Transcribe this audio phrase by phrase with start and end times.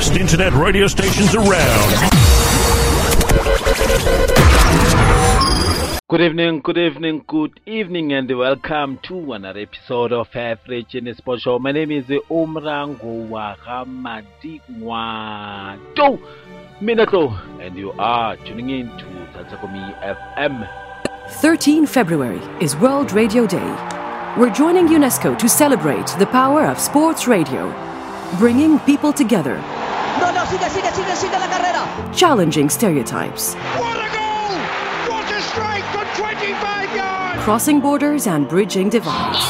[0.00, 2.10] one of the best internet radio stations around.
[6.08, 11.14] Good evening, good evening, good evening, and welcome to another episode of Average in the
[11.14, 11.58] Sports Show.
[11.58, 16.20] My name is Umrango Wahamadi Mwato
[16.80, 20.68] Minato, and you are tuning in to Tatsakomi FM.
[21.42, 23.76] 13 February is World Radio Day.
[24.36, 27.70] We're joining UNESCO to celebrate the power of sports radio,
[28.38, 29.62] bringing people together,
[31.38, 32.14] la carrera.
[32.14, 33.54] Challenging stereotypes.
[33.54, 34.58] What a goal!
[35.14, 35.84] What a strike
[36.16, 37.42] 25 yards!
[37.42, 39.44] Crossing borders and bridging divides.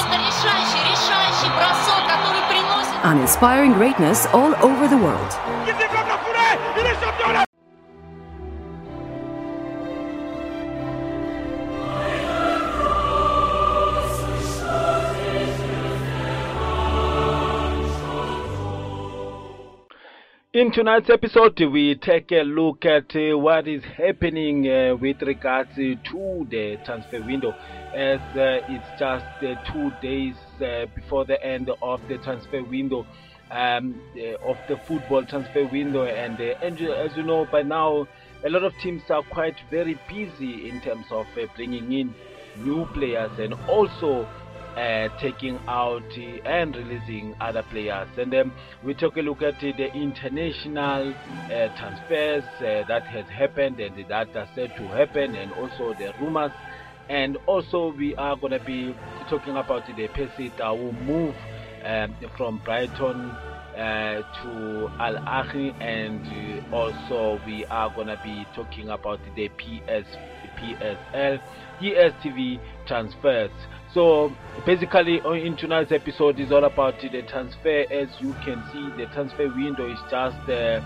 [3.02, 5.89] And inspiring greatness all over the world.
[20.60, 25.70] In tonight's episode, we take a look at uh, what is happening uh, with regards
[25.70, 27.54] uh, to the transfer window,
[27.94, 33.06] as uh, it's just uh, two days uh, before the end of the transfer window,
[33.50, 33.98] um,
[34.44, 38.06] of the football transfer window, and, and as you know by now,
[38.44, 41.24] a lot of teams are quite very busy in terms of
[41.56, 42.14] bringing in
[42.58, 44.28] new players and also
[44.76, 48.08] uh, taking out uh, and releasing other players.
[48.16, 53.26] And um, we took a look at uh, the international uh, transfers uh, that has
[53.26, 56.52] happened and that are said to happen, and also the rumors.
[57.08, 58.94] And also, we are going to be
[59.28, 60.06] talking about the
[60.56, 61.34] Tau move
[61.84, 69.18] um, from Brighton uh, to Al Ahly, and also we are to be talking about
[69.34, 70.06] the PS,
[70.56, 71.40] PSL,
[71.80, 73.50] DSTV transfers.
[73.92, 74.32] So
[74.64, 77.84] basically, in tonight's episode is all about the transfer.
[77.90, 80.80] As you can see, the transfer window is just uh,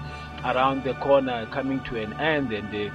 [0.44, 2.90] around the corner, coming to an end, and.
[2.90, 2.94] Uh,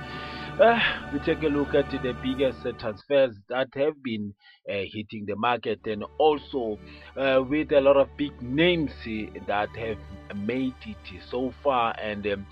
[0.60, 0.78] uh,
[1.14, 4.34] we take a look at the biggest uh, transfers that have been
[4.70, 6.78] uh, hitting the market and also
[7.16, 9.98] uh, with a lot of big names uh, that have
[10.36, 12.46] made it so far and um,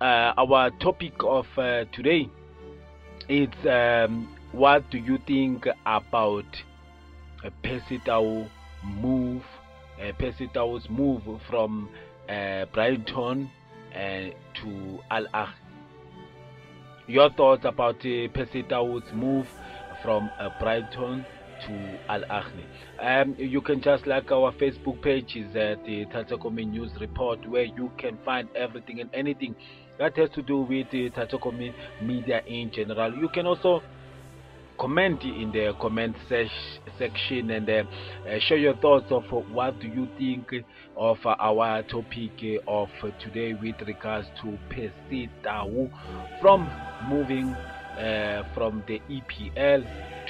[0.00, 1.44] our topic of
[1.92, 2.26] today
[3.28, 6.44] is um, what do you think about
[7.44, 8.46] uh, Percy Tau
[8.84, 9.42] move
[10.00, 11.88] uh, Percy Tau's move from
[12.28, 13.50] uh, Brighton
[13.94, 15.54] uh, to Al Ahly
[17.08, 19.46] your thoughts about uh, Percy Tau's move
[20.02, 21.24] from uh, Brighton
[21.66, 22.64] to Al Ahly.
[23.00, 27.90] Um, you can just like our Facebook page is the Tatakome News Report where you
[27.98, 29.56] can find everything and anything
[29.98, 31.10] that has to do with the
[32.02, 33.14] media in general.
[33.14, 33.82] You can also
[34.78, 37.82] comment in the comment section and uh,
[38.28, 40.52] uh, share your thoughts of uh, what do you think
[40.96, 45.90] of uh, our topic uh, of uh, today with regards to Percy Tau
[46.40, 46.70] from
[47.08, 49.82] moving uh, from the EPL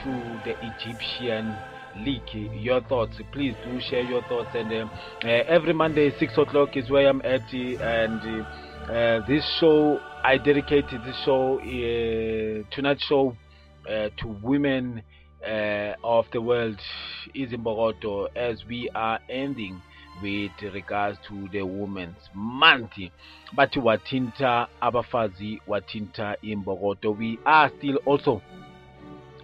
[0.02, 1.54] to the Egyptian
[1.98, 2.52] League.
[2.54, 4.50] Your thoughts, please do share your thoughts.
[4.54, 4.90] And um,
[5.24, 10.00] uh, every Monday, six o'clock is where I'm at, uh, and uh, uh, this show
[10.24, 13.47] I dedicated this show uh, tonight's show uh,
[13.88, 15.02] to women
[15.46, 16.78] uh, of the world
[17.34, 19.80] is in Bogoto as we are ending
[20.22, 22.90] with regards to the women's month
[23.54, 25.60] but watinta abafazi
[26.42, 28.42] in Bogoto we are still also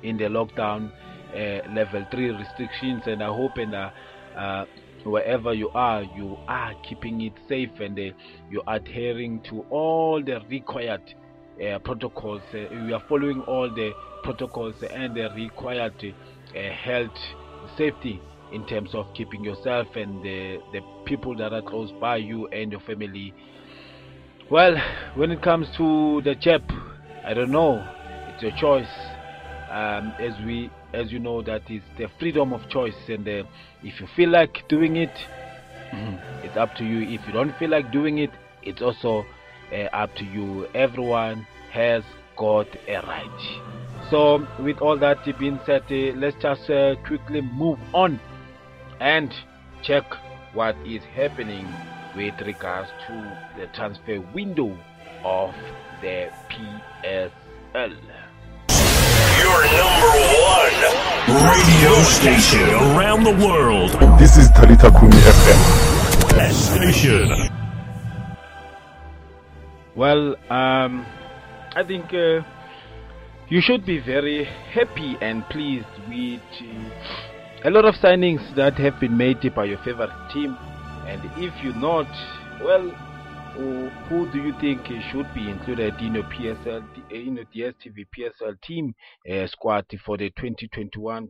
[0.02, 0.90] in the lockdown
[1.32, 3.90] uh, level 3 restrictions and I hope and uh,
[4.36, 4.64] uh,
[5.04, 8.14] wherever you are you are keeping it safe and uh,
[8.50, 11.02] you're adhering to all the required
[11.62, 12.42] uh, protocols.
[12.52, 13.92] Uh, we are following all the
[14.22, 17.16] protocols and the required uh, health
[17.76, 18.20] safety
[18.52, 22.72] in terms of keeping yourself and the, the people that are close by you and
[22.72, 23.34] your family.
[24.50, 24.76] Well
[25.14, 26.62] when it comes to the chap
[27.24, 27.82] i don't know.
[28.28, 28.90] It's your choice.
[29.70, 32.94] Um, as we as you know that is the freedom of choice.
[33.08, 33.44] And uh,
[33.82, 35.16] if you feel like doing it
[36.44, 37.02] it's up to you.
[37.02, 38.30] If you don't feel like doing it
[38.62, 39.24] it's also
[39.72, 42.02] uh, up to you everyone has
[42.36, 47.78] got a right so with all that being said uh, let's just uh, quickly move
[47.92, 48.20] on
[49.00, 49.32] and
[49.82, 50.04] check
[50.54, 51.66] what is happening
[52.16, 54.76] with regards to the transfer window
[55.24, 55.54] of
[56.00, 57.32] the PSL.
[59.40, 60.74] Your number one
[61.50, 63.90] radio station around the world.
[64.18, 66.28] This is Talita Kumi FM.
[66.36, 67.53] That station.
[69.96, 71.06] Well, um,
[71.76, 72.40] I think uh,
[73.48, 78.98] you should be very happy and pleased with uh, a lot of signings that have
[78.98, 80.56] been made by your favorite team.
[81.06, 82.08] And if you're not
[82.60, 82.90] well,
[84.08, 84.80] who do you think
[85.12, 88.96] should be included in your PSL, in the DSTV PSL team
[89.30, 91.28] uh, squad for the 2021-2022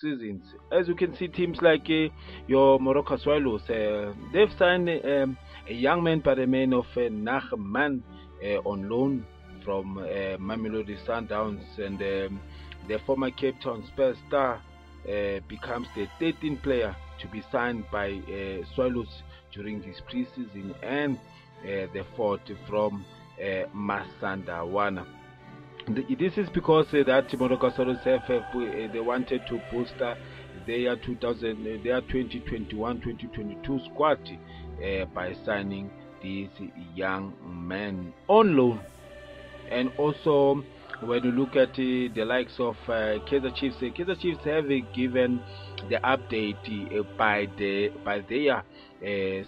[0.00, 0.42] seasons?
[0.72, 2.08] As you can see, teams like uh,
[2.48, 5.38] your Moroka Swallows, uh, they've signed um,
[5.70, 8.02] a young man by the name of uh, Nachman
[8.64, 9.24] on loan
[9.64, 10.02] from uh,
[10.38, 12.40] Mamelodi Sundowns, and um,
[12.88, 14.60] the former Cape Town Spurs star
[15.48, 18.20] becomes the 13th player to be signed by
[18.74, 19.22] Swallows
[19.52, 21.16] during this preseason and
[21.62, 23.04] uh, the fourth from
[23.38, 25.06] uh, Masandawana.
[25.88, 27.70] This is because uh, that Moroka
[28.04, 30.16] have uh, they wanted to bolster
[30.66, 34.18] their 2000 uh, their 2021-2022 squad
[34.84, 35.90] uh, by signing
[36.22, 36.48] this
[36.94, 38.80] young man on loan.
[39.70, 40.62] And also
[41.02, 44.68] when you look at uh, the likes of uh, Kaizer Chiefs, uh, Kaizer Chiefs have
[44.94, 45.40] given
[45.88, 48.62] the update by the by their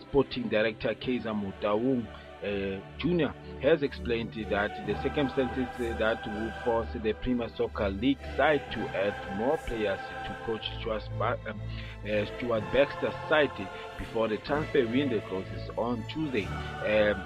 [0.01, 2.07] sporting director Kaizer Motaung
[2.43, 3.33] uh, Jr.
[3.63, 9.15] has explained that the circumstances that would force the Premier Soccer League side to add
[9.39, 11.61] more players to coach Stuart, um,
[12.05, 13.51] uh, Stuart Baxter's side
[13.99, 16.47] before the transfer window closes on Tuesday.
[16.87, 17.23] Um,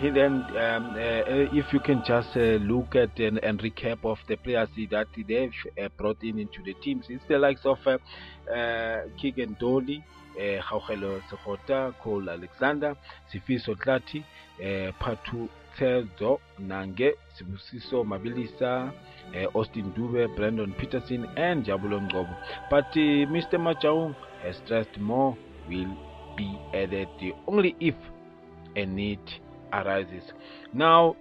[0.00, 4.36] then um, uh, if you can just uh, look at and, and, recap of the
[4.36, 5.52] players that they've
[5.82, 7.98] uh, brought in into the teams it's the likes of uh,
[8.48, 10.04] uh, Keagan Dolly
[10.38, 12.96] uh, Kgaogelo Sekgota, Cole Alexander
[13.32, 14.24] Sifiso Hlanti
[14.60, 18.92] uh, Patu Tsezo Nange Sibusiso Mabiliso
[19.34, 22.34] uh, Austin Dube Brandon Petersen and Njabulo Ngcobo
[22.70, 23.58] but uh, Mr.
[23.58, 25.36] Motaung has stressed more
[25.68, 25.96] will
[26.36, 27.08] be added
[27.46, 27.94] only if
[28.76, 29.20] a need
[29.72, 30.22] arises.
[30.72, 31.16] Now,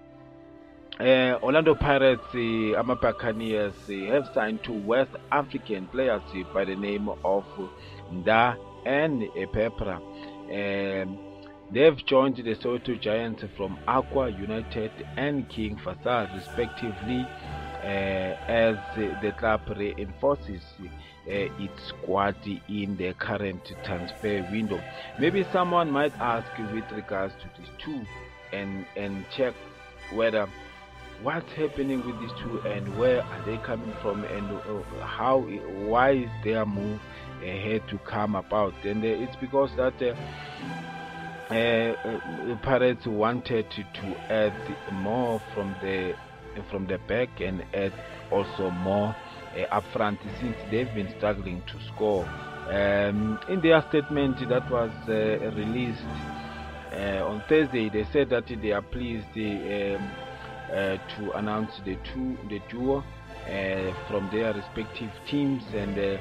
[1.00, 6.66] uh, Orlando Pirates, uh, Ama Buccaneers uh, have signed two West African players uh, by
[6.66, 7.44] the name of
[8.12, 8.56] Ndah
[8.88, 9.22] and
[9.54, 10.00] Peprah.
[10.50, 11.19] Um,
[11.72, 17.28] they've joined the Soweto Giants from Akwa United and King Faisal, respectively,
[17.84, 20.86] uh, as the club reinforces uh,
[21.28, 22.38] its squad
[22.69, 24.81] in the current transfer window.
[25.19, 28.01] Maybe someone might ask with regards to these two
[28.54, 29.54] and and check
[30.13, 30.48] whether
[31.22, 35.39] what's happening with these two and where are they coming from and uh, how
[35.89, 37.00] why is their move
[37.44, 40.13] ahead to come about and uh, it's because that uh,
[41.53, 44.53] uh, Pirates wanted to add
[44.91, 46.13] more from the
[46.72, 47.94] from the back and add
[48.32, 49.15] also more
[49.56, 52.25] uh, up front since they've been struggling to score.
[52.70, 56.03] Um, in their statement that was uh, released
[56.91, 60.12] uh, on Thursday, they said that they are pleased um,
[60.70, 63.03] uh, to announce the two the duo
[64.08, 66.18] from their respective teams, and uh,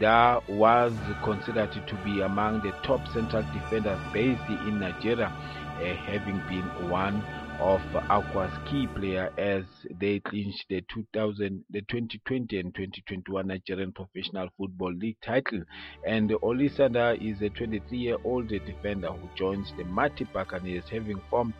[0.00, 0.92] that was
[1.24, 7.22] considered to be among the top central defenders based in Nigeria, uh, having been one
[7.60, 9.64] of Akwa's key player as
[10.00, 15.62] they clinched the 2000, the 2020 and 2021 Nigerian Professional Football League title.
[16.06, 21.52] And Olisa Ndah is a 23-year-old defender who joins the Mighty Buccaneers, having formed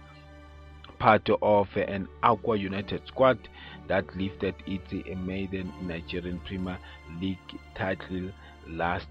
[0.98, 3.38] part of an Akwa United squad
[3.90, 6.78] that lifted its maiden Nigerian Premier
[7.20, 7.38] League
[7.74, 8.30] title
[8.68, 9.08] last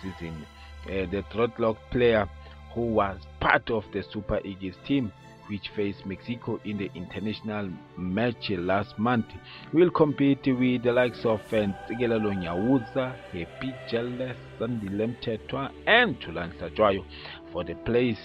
[0.00, 0.46] season.
[0.86, 2.28] Uh, the Throttlock player
[2.72, 5.12] who was part of the Super Eagles team
[5.48, 9.26] which faced Mexico in the international match last month,
[9.72, 17.04] will compete with the likes of Ntsikelelo Nyauza, Happy Jele, Sandile Mthethwa, and Thulani Hlatshwayo
[17.52, 18.20] for the place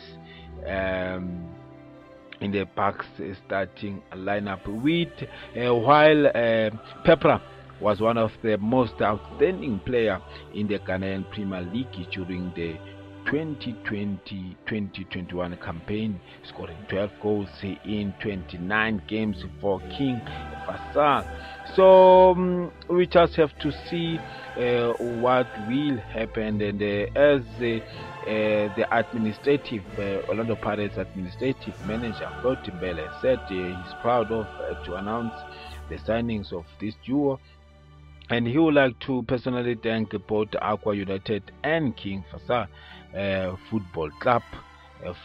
[0.68, 1.55] um,
[2.42, 3.06] in the Bucks
[3.46, 4.66] starting lineup.
[4.68, 5.10] With
[5.56, 6.70] uh, while uh,
[7.06, 7.42] Peprah
[7.82, 10.22] was one of the most outstanding player
[10.54, 12.78] in the Ghanaian Premier League during the
[13.32, 20.22] 2020-2021 campaign, scoring 12 goals in 29 games for King
[20.66, 21.26] Faisal.
[21.76, 24.18] So um, we just have to see
[24.58, 27.42] uh, what will happen, and uh, as
[28.26, 34.48] uh, the administrative uh, Orlando Pirates administrative manager Floyd Mbele said, uh, he's proud of
[34.48, 35.34] uh, to announce
[35.90, 37.40] the signings of this duo
[38.32, 42.68] and he would like to personally thank both Akwa United and King Faisal
[43.70, 44.42] Football Club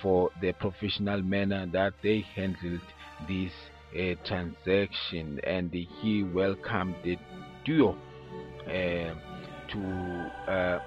[0.02, 2.82] for the professional manner that they handled
[3.26, 3.52] this
[3.94, 7.16] uh, transaction and he welcomed the
[7.64, 7.96] duo
[8.66, 9.14] uh,
[9.68, 10.78] to uh,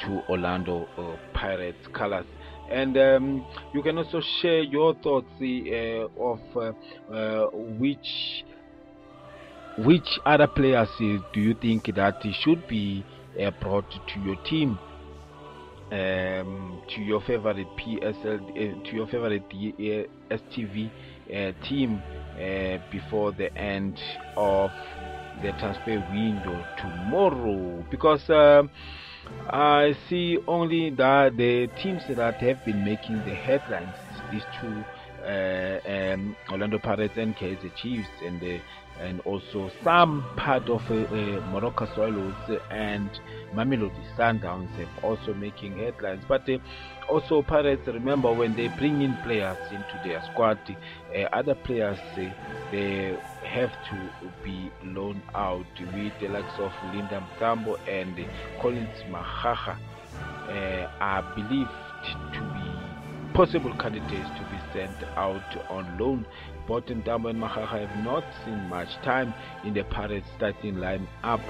[0.00, 2.26] to Orlando uh, Pirates colors.
[2.70, 5.26] And um, you can also share your thoughts
[6.18, 6.40] of
[7.78, 8.44] which
[9.78, 13.04] which other players do you think that should be
[13.40, 14.78] uh, brought to your team?
[15.90, 20.90] Um, to your favorite PSL, uh, to your favorite uh, STV
[21.34, 22.02] uh, team
[22.36, 23.98] uh, before the end
[24.36, 24.70] of
[25.42, 28.70] the transfer window tomorrow because um,
[29.50, 33.94] I see only that the teams that have been making the headlines,
[34.30, 34.84] these two,
[35.24, 38.60] uh, um, Orlando Pirates and Kaizer Chiefs, and the
[39.00, 43.08] and also some part of uh, uh, Moroka Swallows and
[43.54, 46.24] Mamelodi Sundowns have also making headlines.
[46.26, 46.58] But uh,
[47.08, 50.58] also Pirates, remember when they bring in players into their squad,
[51.32, 52.30] other players uh,
[52.70, 54.10] they have to
[54.44, 58.14] be loaned out with the likes of Linda Mntambo and
[58.60, 59.78] Collins Makgaka
[60.48, 61.70] uh, are believed
[62.34, 66.26] to be possible candidates to be sent out on loan
[66.66, 69.32] both Mntambo and Makgaka have not seen much time
[69.64, 71.40] in the Pirates starting lineup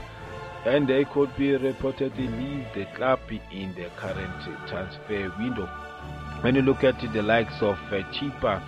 [0.65, 3.21] and they could be reportedly leave the club
[3.53, 5.88] in the current transfer window.
[6.41, 8.61] When you look at the likes of uh, uh,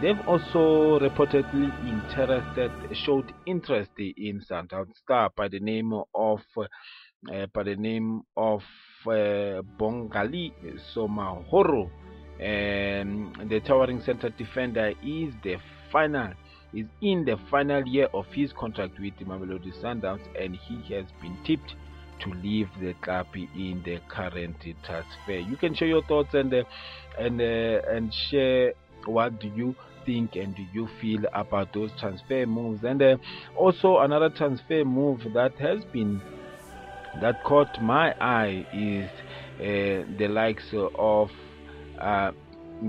[0.00, 7.62] they've also reportedly interested, showed interest in Sundown Star by the name of uh, by
[7.62, 8.62] the name of
[9.06, 10.52] uh, Bongali
[10.94, 11.90] Somahoro.
[12.38, 15.56] The towering center defender is the
[15.92, 16.32] final
[16.72, 21.04] is in the final year of his contract with the Mamelodi Sundowns and he has
[21.20, 21.74] been tipped
[22.20, 25.32] to leave the club in the current transfer.
[25.32, 26.64] You can share your thoughts and uh,
[27.18, 28.72] and uh, and share
[29.06, 29.74] what do you
[30.04, 32.84] think and do you feel about those transfer moves.
[32.84, 33.16] And uh,
[33.56, 36.20] also another transfer move that has been
[37.20, 39.10] that caught my eye is
[39.60, 41.30] uh, the likes of
[42.00, 42.30] uh,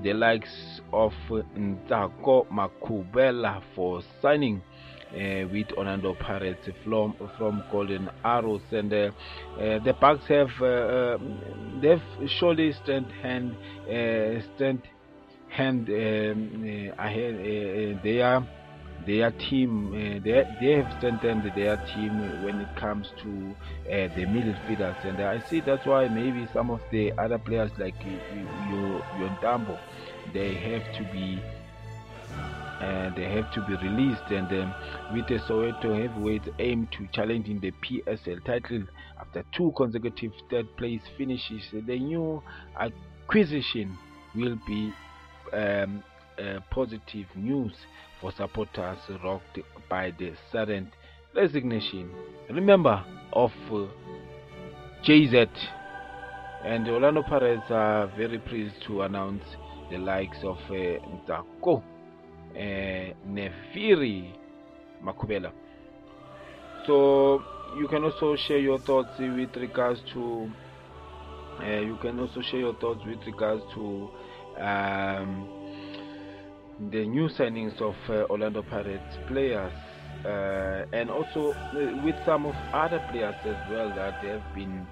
[0.04, 4.62] the likes of Nzako Makubela for signing
[5.13, 9.12] uh, with Orlando Pirates from from Golden Arrows, and uh,
[9.58, 10.50] uh, the Bucks have
[11.82, 13.56] they've surely stand hand
[14.56, 14.82] stand
[15.50, 18.00] hand um, ahead.
[18.03, 18.48] they are
[19.06, 23.56] their team uh, they, they have strengthened their team when it comes to
[23.88, 27.96] uh, the midfielders and I see that's why maybe some of the other players like
[28.70, 29.01] your
[29.41, 29.77] dumbo,
[30.34, 31.41] they have to be
[32.82, 34.24] uh, they have to be released.
[34.30, 34.74] And um,
[35.14, 38.84] with the Soweto heavyweights aim to challenge in the PSL title
[39.20, 41.64] after two consecutive third place finishes.
[41.72, 42.42] The new
[42.80, 43.98] acquisition
[44.36, 44.94] will be
[45.54, 46.04] um,
[46.40, 47.74] uh, positive news
[48.20, 49.60] for supporters rocked
[49.90, 50.92] by the sudden
[51.36, 52.10] resignation.
[52.50, 53.86] Remember of uh,
[55.06, 55.50] JZ
[56.64, 59.44] and Orlando Pirates are very pleased to announce
[59.90, 61.84] the likes of uh, Nzako,
[62.55, 64.34] uh, Nefiri,
[65.03, 65.51] Makubela.
[66.86, 67.41] So
[67.77, 70.50] you can also share your thoughts with regards to.
[71.62, 74.10] Uh, you can also share your thoughts with regards to
[74.60, 75.48] um,
[76.91, 79.72] the new signings of uh, Orlando Pirates players
[80.25, 81.53] uh, and also
[82.03, 84.88] with some of other players as well that they have been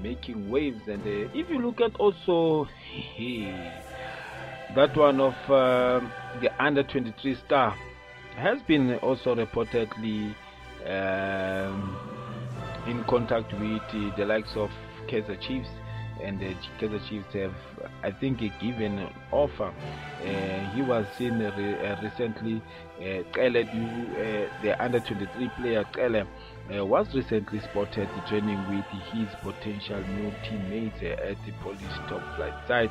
[0.00, 2.66] making waves and if you look at also
[4.74, 7.76] that one of um, the under 23 star
[8.36, 10.34] has been also reportedly
[10.86, 11.96] um,
[12.86, 13.82] in contact with
[14.16, 14.70] the likes of
[15.08, 15.68] Kaizer Chiefs
[16.22, 17.54] and the Kaizer Chiefs have,
[18.02, 19.72] I think, given an offer.
[20.22, 22.62] Uh, he was seen re uh, recently.
[23.00, 30.00] Uh, uh, the under 23 player Kele, uh, was recently spotted training with his potential
[30.08, 32.90] new teammates uh, at the Polish top flight site.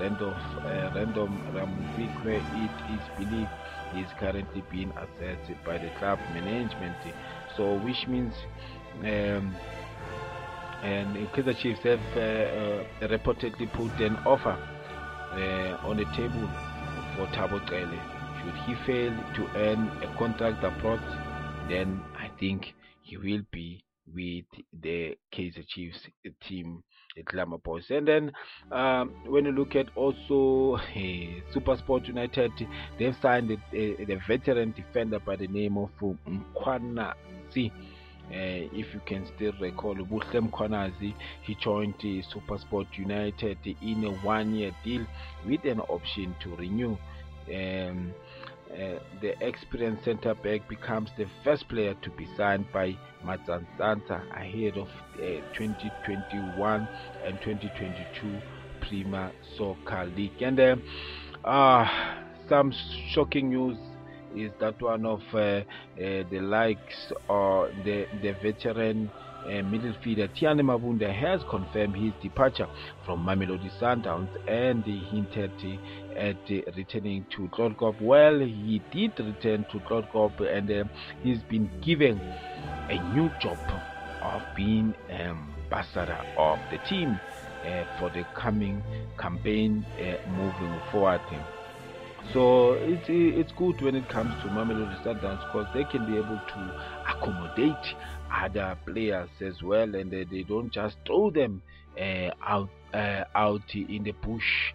[0.00, 0.34] Random,
[0.64, 3.50] uh, Random Ramvik, where it is believed
[3.92, 6.96] he is currently being assessed by the club management.
[7.56, 8.34] So, which means.
[9.00, 9.54] Um,
[10.84, 14.56] and Kaizer Chiefs have uh, uh, reportedly put an offer
[15.32, 16.46] uh, on the table
[17.16, 17.98] for Thabo Cele.
[18.42, 21.00] Should he fail to earn a contract abroad,
[21.70, 24.44] then I think he will be with
[24.78, 26.00] the Kaizer Chiefs
[26.46, 26.82] team,
[27.14, 27.84] the Glamour Boys.
[27.90, 28.32] And then
[28.72, 32.52] um, when you look at also uh, Super Sport United,
[32.98, 37.14] they've signed the, uh, the veteran defender by the name of Mkwana
[37.50, 37.72] C.
[38.30, 44.10] Uh, if you can still recall, Buhle Mkhwanazi, he joined uh, Supersport United in a
[44.24, 45.06] one-year deal
[45.46, 46.96] with an option to renew.
[47.54, 48.14] Um,
[48.74, 54.76] uh, the experienced centre back becomes the first player to be signed by Matsatsantsa ahead
[54.76, 56.88] of uh, 2021
[57.24, 58.40] and 2022
[58.80, 60.42] Prima Soccer League.
[60.42, 60.82] And
[61.44, 61.86] uh,
[62.48, 62.72] some
[63.12, 63.78] shocking news
[64.34, 65.64] is that one of the
[66.40, 69.10] likes or the the veteran
[69.44, 72.66] uh, midfielder Tiyani Mabunda has confirmed his departure
[73.04, 75.52] from Mamelodi Sundowns and hinted
[76.16, 78.00] at uh, returning to Chloorkop.
[78.00, 80.84] Well, he did return to Chloorkop and uh,
[81.22, 82.18] he's been given
[82.88, 83.58] a new job
[84.22, 87.18] of being ambassador of the team
[87.64, 88.82] uh, for the coming
[89.18, 91.20] campaign uh, moving forward.
[92.32, 96.40] So it's it's good when it comes to Mamelodi Sundowns because they can be able
[96.40, 97.94] to accommodate
[98.42, 101.62] other players as well, and uh, they don't just throw them
[102.00, 104.72] uh, out uh, out in the bush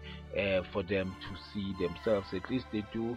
[0.72, 2.26] for them to see themselves.
[2.32, 3.16] At least they do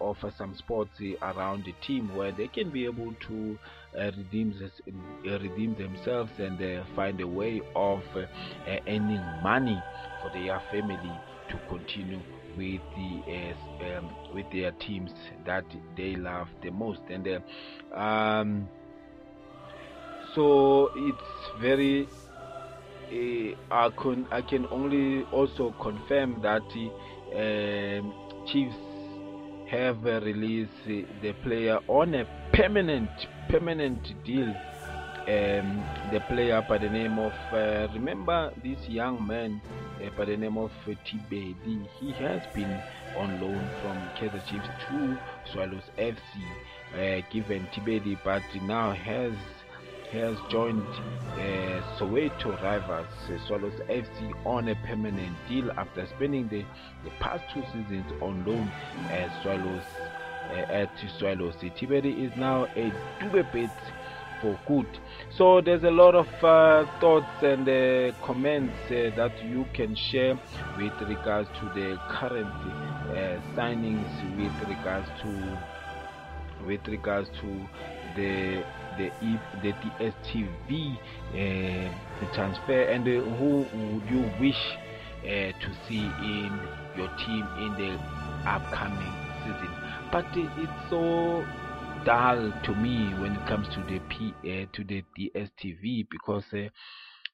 [0.00, 0.90] offer some sports
[1.22, 3.58] around the team where they can be able to
[3.94, 4.54] redeem
[5.24, 6.58] redeem themselves and
[6.96, 8.02] find a way of
[8.88, 9.80] earning money
[10.22, 11.12] for their family
[11.50, 12.20] to continue
[12.56, 15.10] with the uh, um, with their teams
[15.46, 15.64] that
[15.96, 18.68] they love the most and uh, um,
[20.34, 22.08] so it's very
[23.12, 26.62] uh, I can I can only also confirm that
[27.34, 28.14] um,
[28.46, 28.76] Chiefs
[29.70, 33.10] have released the player on a permanent
[33.48, 34.54] permanent deal.
[35.20, 39.60] Um, the player by the name of uh, remember this young man
[40.02, 42.80] uh, by the name of uh, Thibedi he has been
[43.16, 45.18] on loan from Kaizer Chiefs to
[45.52, 46.24] Swallows FC
[46.94, 49.34] uh, given Thibedi but now has
[50.12, 56.64] has joined uh, Soweto rivals uh, Swallows FC on a permanent deal after spending the,
[57.04, 58.68] the past two seasons on loan
[59.10, 59.82] at Swallows
[60.50, 61.54] uh, at Swallows.
[61.54, 63.70] Thibedi is now a Dube bit
[64.40, 64.86] for good.
[65.36, 70.38] So there's a lot of uh, thoughts and uh, comments uh, that you can share
[70.76, 75.58] with regards to the current uh, signings, with regards to
[76.66, 77.66] with regards to
[78.16, 78.62] the
[79.00, 80.98] the the DSTV
[81.32, 84.60] uh, transfer, and uh, who would you wish
[85.22, 86.50] to see in
[86.96, 87.92] your team in the
[88.48, 89.70] upcoming season?
[90.12, 91.44] But it's so
[92.04, 96.68] dull to me when it comes to the P uh, to the DSTV because uh,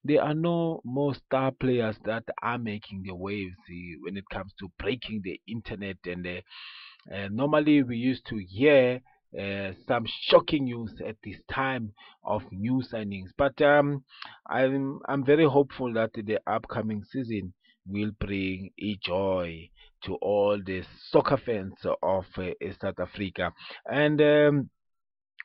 [0.04, 4.52] there are no more star players that are making the waves uh, when it comes
[4.58, 9.00] to breaking the internet and uh, normally we used to hear
[9.38, 11.92] uh, some shocking news at this time
[12.24, 14.04] of new signings but um,
[14.48, 17.52] I'm I'm very hopeful that the upcoming season
[17.88, 19.70] will bring a joy
[20.04, 23.52] to all the soccer fans of uh, South Africa.
[23.90, 24.70] And um,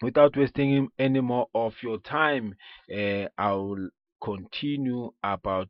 [0.02, 2.56] without wasting any more of your time,
[2.91, 3.89] uh, I will
[4.24, 5.70] continue about.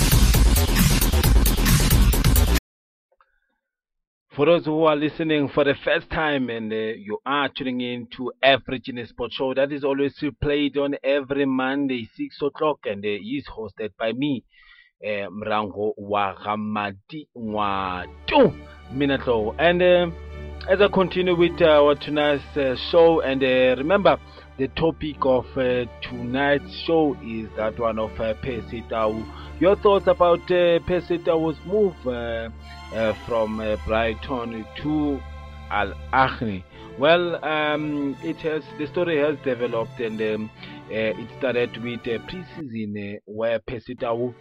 [4.35, 8.07] For those who are listening for the first time and uh, you are tuning in
[8.15, 13.09] to African Sport Show, that is always played on every Monday, 6 o'clock, and uh,
[13.09, 14.45] is hosted by me,
[15.03, 18.57] uh, Mrango Wagamati Mwatu
[18.93, 19.53] Minato.
[19.59, 24.17] And uh, as I continue with our tonight's uh, show, and uh, remember,
[24.57, 29.11] the topic of uh, tonight's show is that one of uh, Percy Tau.
[29.61, 32.49] Your thoughts about uh, Percy Tau's move uh,
[32.95, 35.21] uh, from uh, Brighton to
[35.69, 36.63] Al Ahly?
[36.97, 40.49] Well, um, it has the story has developed, and um,
[40.89, 44.33] uh, it started with uh, preseason uh, where Percy Tau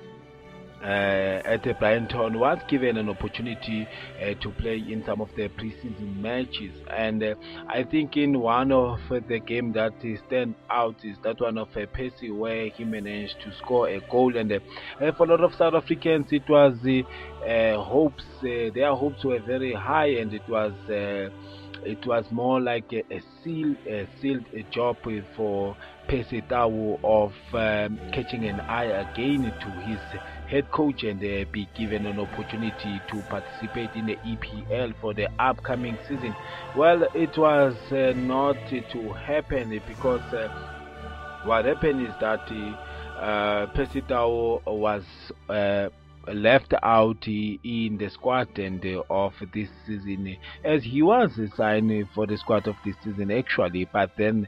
[0.83, 3.87] uh, at uh, Brighton was given an opportunity
[4.21, 7.35] uh, to play in some of the preseason matches, and uh,
[7.69, 9.93] I think in one of the game that
[10.27, 14.37] stand out is that one of uh, Percy where he managed to score a goal,
[14.37, 14.59] and uh,
[15.17, 20.09] for a lot of South Africans it was uh, hopes their hopes were very high,
[20.09, 20.73] and it was
[21.85, 24.97] it was more like a, a seal, a sealed a job
[25.37, 25.77] for
[26.49, 30.01] Tau of um, catching an eye again to his
[30.49, 35.29] head coach and uh, be given an opportunity to participate in the EPL for the
[35.39, 36.35] upcoming season.
[36.77, 40.49] Well, it was uh, not to happen because uh,
[41.45, 42.51] what happened is that
[43.21, 45.05] uh, Percy Tau was
[46.29, 52.37] left out in the squad and of this season as he was signed for the
[52.37, 54.47] squad of this season actually but then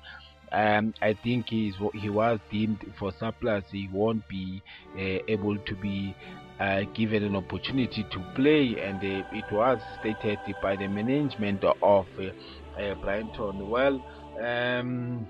[0.52, 3.64] um, I think he's, he was deemed for surplus.
[3.70, 4.62] He won't be
[4.94, 6.14] uh, able to be
[6.61, 12.06] uh, given an opportunity to play, and uh, it was stated by the management of
[12.18, 13.68] uh, uh, Brighton.
[13.68, 14.04] Well,
[14.44, 15.26] um,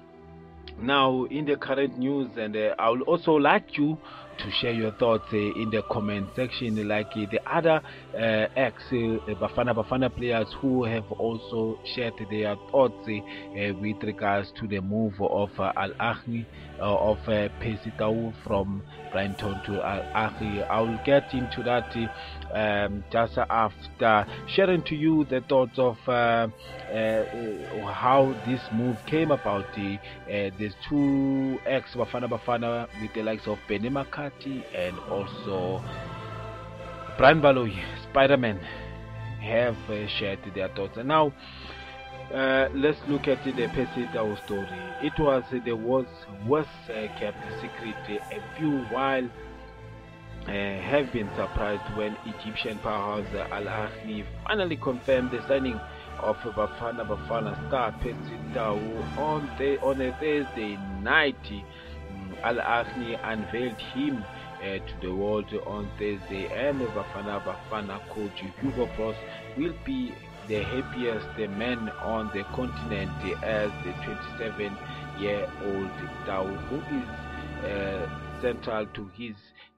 [0.81, 3.99] now in the current news, and uh, I would also like you
[4.39, 7.81] to share your thoughts uh, in the comment section, like uh, the other
[8.15, 14.67] uh, ex uh, Bafana Bafana players who have also shared their thoughts with regards to
[14.67, 16.47] the move of Al Ahly
[16.87, 17.49] of uh,
[18.45, 20.69] from Brighton to Ahly.
[20.69, 21.95] I will get into that
[22.53, 25.97] um, just after sharing to you the thoughts of
[27.93, 29.67] how this move came about.
[29.77, 34.07] there's two ex Bafana Bafana with the likes of Benema
[34.75, 35.83] and also
[37.19, 37.79] Brian Baloyi,
[38.11, 38.59] Spider-Man,
[39.41, 40.97] have uh, shared their thoughts.
[40.97, 41.33] And now,
[42.33, 44.09] uh, let's look at the Percy
[44.45, 44.67] story.
[45.03, 46.09] It was uh, the worst,
[46.47, 47.95] worst uh, kept secret.
[48.09, 49.29] A few while
[50.47, 55.79] uh, have been surprised when Egyptian powerhouse Al Ahly finally confirmed the signing
[56.21, 58.59] of Bafana Bafana star Percy
[59.19, 61.37] on, the, on a Thursday night.
[62.43, 64.25] Al Ahly unveiled him
[64.63, 69.17] uh, to the world on Thursday, and Bafana Bafana coach Hugo Broos
[69.57, 70.15] will be
[70.49, 73.11] the happiest man on the continent
[73.43, 74.77] as the 27
[75.19, 75.91] year old
[76.27, 77.09] Tau, who is
[77.71, 78.09] uh,
[78.41, 79.37] central to his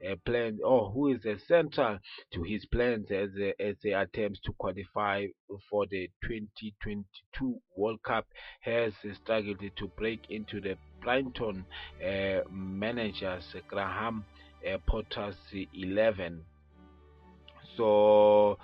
[0.09, 1.98] uh, plan or who is uh, central
[2.33, 5.27] to his plans as uh, as he attempts to qualify
[5.70, 8.27] for the 2022 World Cup
[8.61, 11.66] has struggled to break into the Brighton
[12.03, 14.24] uh, managers Graham
[14.66, 15.37] uh, Potter's
[15.74, 16.42] 11
[17.77, 18.59] so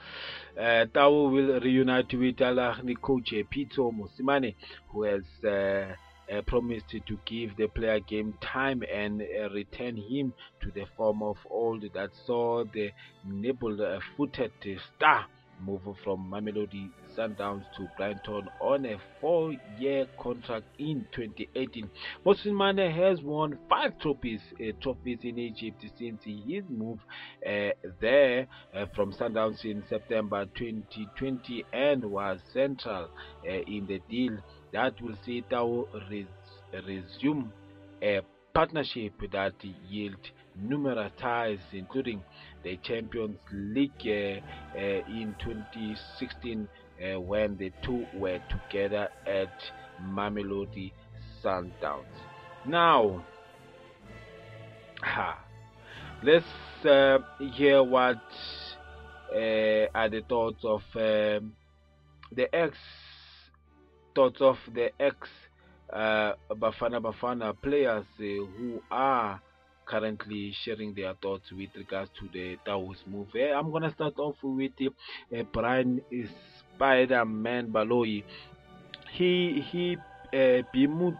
[0.61, 4.55] uh, will reunite with Al Ahly coach Pitso Mosimane
[4.89, 5.95] who has uh,
[6.31, 11.23] uh, promised to give the player game time and uh, return him to the form
[11.23, 11.83] of old.
[11.95, 12.91] That saw the
[13.25, 14.53] nibble-footed
[14.97, 15.27] star
[15.61, 21.91] move from Mamelodi Sundowns to Brighton on a four-year contract in 2018.
[22.25, 26.99] Mosimane has won five trophies, uh, trophies in Egypt since his move
[27.47, 27.71] uh,
[28.01, 33.09] there uh, from Sundowns in September 2020 and was central
[33.47, 34.39] uh, in the deal
[34.73, 36.27] that will see Tau res
[36.73, 37.53] resume
[38.03, 38.21] a
[38.55, 39.55] partnership that
[39.89, 40.17] yield
[40.57, 42.23] numerous ties, including
[42.63, 46.69] the Champions League uh, uh, in 2016
[47.01, 49.53] uh, when the two were together at
[50.03, 50.93] Mamelodi
[51.43, 52.05] Sundowns.
[52.67, 53.25] Now,
[55.03, 55.39] ha,
[56.23, 56.45] let's
[56.85, 57.19] uh,
[57.53, 58.21] hear what
[59.35, 61.53] uh, are the thoughts of um,
[62.33, 62.77] the ex
[64.15, 65.17] thoughts of the ex
[65.93, 69.41] uh, Bafana Bafana players uh, who are
[69.87, 73.29] currently sharing their thoughts with regards to the Tau's move.
[73.35, 76.01] Uh, I'm gonna start off with uh, Brian
[76.81, 78.25] Spider-Man Baloyi.
[79.13, 79.99] He he
[80.33, 81.19] uh, bemoaned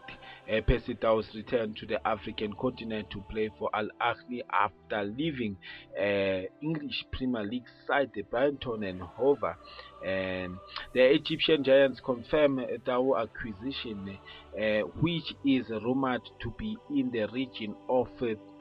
[0.51, 5.59] uh, Percy Tau's return to the African continent to play for Al Ahly after leaving
[6.01, 9.55] uh, English Premier League side Brighton and Hove.
[10.03, 10.57] And
[10.95, 14.17] the Egyptian Giants confirm Tau acquisition,
[14.59, 18.09] uh, which is rumored to be in the region of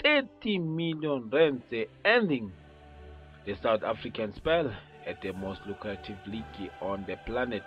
[0.04, 1.64] 30 million rands,
[2.04, 2.52] ending
[3.46, 4.74] the South African spell
[5.10, 7.64] at the most lucrative league on the planet.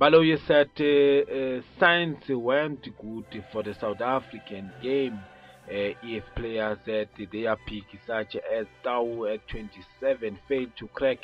[0.00, 5.20] Baloyi said uh, uh, signs went good for the South African game
[5.68, 11.18] uh, if players at their peak, such as Tau at 27, failed to crack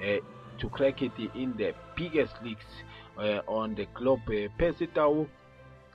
[0.00, 0.16] uh,
[0.60, 2.64] to crack it in the biggest leagues
[3.18, 4.20] uh, on the globe.
[4.28, 5.26] Uh, Percy Tau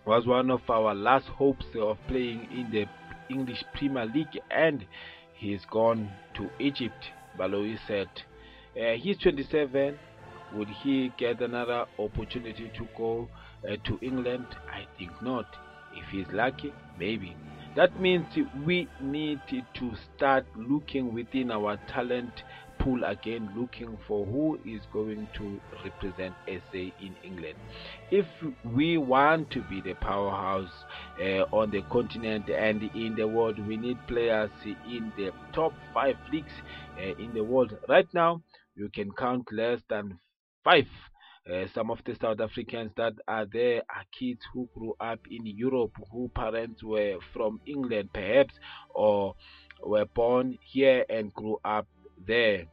[0.05, 2.85] was one of our last hopes of playing in the
[3.29, 4.85] English Premier League, and
[5.33, 7.11] he's gone to Egypt.
[7.39, 8.09] Baloyi said
[8.75, 9.97] uh, he's 27
[10.55, 13.29] would he get another opportunity to go
[13.69, 14.45] uh, to England?
[14.67, 15.45] I think not.
[15.93, 17.35] If he's lucky, maybe.
[17.75, 18.25] That means
[18.65, 22.43] we need to start looking within our talent
[22.79, 27.55] pool again, looking for who is going to represent SA in England.
[28.09, 28.25] If
[28.63, 30.71] we want to be the powerhouse
[31.21, 36.15] uh, on the continent and in the world, we need players in the top five
[36.31, 36.53] leagues
[36.97, 37.77] uh, in the world.
[37.87, 38.41] Right now,
[38.75, 40.19] you can count less than
[40.63, 40.87] five.
[41.49, 45.45] Uh, some of the South Africans that are there are kids who grew up in
[45.45, 48.53] Europe, who parents were from England, perhaps,
[48.89, 49.35] or
[49.81, 51.87] were born here and grew up
[52.25, 52.65] there.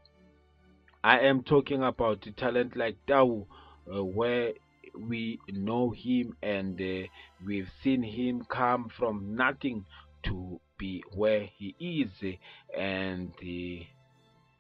[1.03, 3.47] I am talking about talent like Tau,
[3.93, 4.53] uh, where
[4.99, 7.07] we know him and uh,
[7.45, 9.85] we've seen him come from nothing
[10.25, 12.37] to be where he is
[12.77, 13.85] and uh,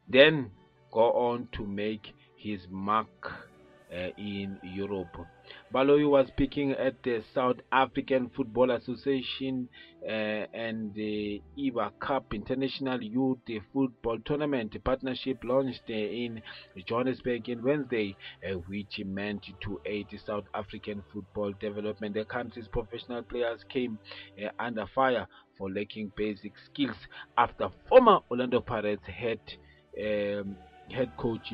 [0.09, 0.51] then
[0.93, 3.33] go on to make his mark
[3.93, 5.17] uh, in Europe.
[5.73, 9.69] Baloyi was speaking at the South African Football Association
[10.03, 10.11] uh,
[10.53, 13.39] and the IberCup International Youth
[13.73, 16.43] Football Tournament partnership launched in
[16.87, 22.15] Johannesburg on Wednesday, uh, which meant to aid South African football development.
[22.15, 23.99] The country's professional players came
[24.43, 26.97] uh, under fire for lacking basic skills
[27.39, 29.41] after former Orlando Pirates head
[29.99, 30.57] um,
[30.91, 31.53] head coach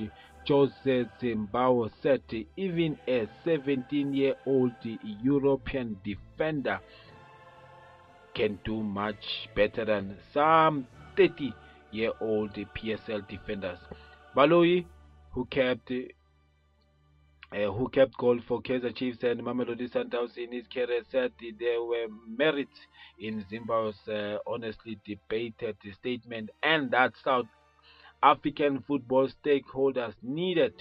[0.49, 2.23] Jose Zinnbauer said
[2.57, 6.81] even a 17 year old European defender
[8.35, 11.53] can do much better than some 30
[11.93, 13.79] year old PSL defenders.
[14.37, 14.85] Baloyi,
[15.33, 21.03] who kept uh, who kept goal for Kaizer Chiefs and Mamelodi Sundowns in his career
[21.11, 22.79] said there were merits
[23.19, 27.47] in Zinnbauer's uh, honestly debated statement and that South
[28.23, 30.75] African football stakeholders needed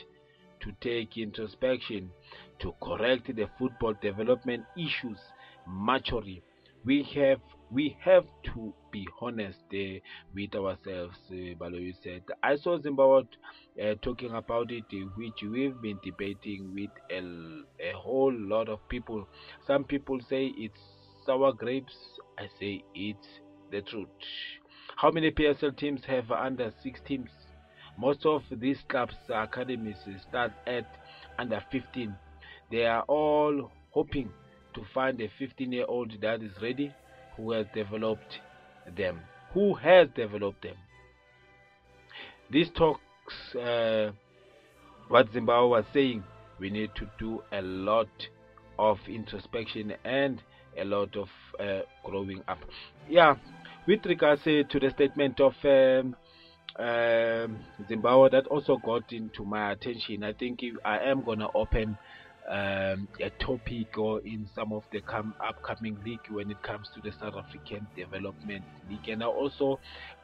[0.62, 2.12] to take introspection
[2.60, 5.19] to correct the football development issues
[5.67, 6.41] maturely.
[6.86, 7.39] We have
[7.71, 9.99] we have to be honest uh,
[10.36, 12.23] with ourselves, uh, Baloyi said.
[12.43, 13.25] I saw Zinnbauer
[13.82, 14.84] uh, talking about it,
[15.15, 17.19] which we've been debating with a,
[17.89, 19.27] a whole lot of people.
[19.65, 20.80] Some people say it's
[21.25, 21.95] sour grapes.
[22.38, 23.27] I say it's
[23.71, 24.10] the truth.
[25.01, 27.31] How many PSL teams have under six teams?
[27.97, 29.95] Most of these clubs' academies
[30.29, 30.85] start at
[31.39, 32.15] under 15.
[32.69, 34.29] They are all hoping
[34.75, 36.93] to find a 15 year old that is ready
[37.35, 38.41] who has developed
[38.95, 39.21] them.
[39.55, 40.75] Who has developed them?
[42.51, 44.11] This talks uh,
[45.07, 46.23] what Zinnbauer was saying.
[46.59, 48.27] We need to do a lot
[48.77, 50.43] of introspection and
[50.77, 51.27] a lot of
[51.59, 52.59] uh, growing up.
[53.09, 53.35] Yeah,
[53.91, 56.15] with regards uh, to the statement of um,
[56.80, 60.23] um, Zinnbauer, that also got into my attention.
[60.23, 61.97] I think I am gonna open
[62.49, 67.01] um, a topic or in some of the come upcoming league when it comes to
[67.01, 69.77] the South African Development League, and I'll also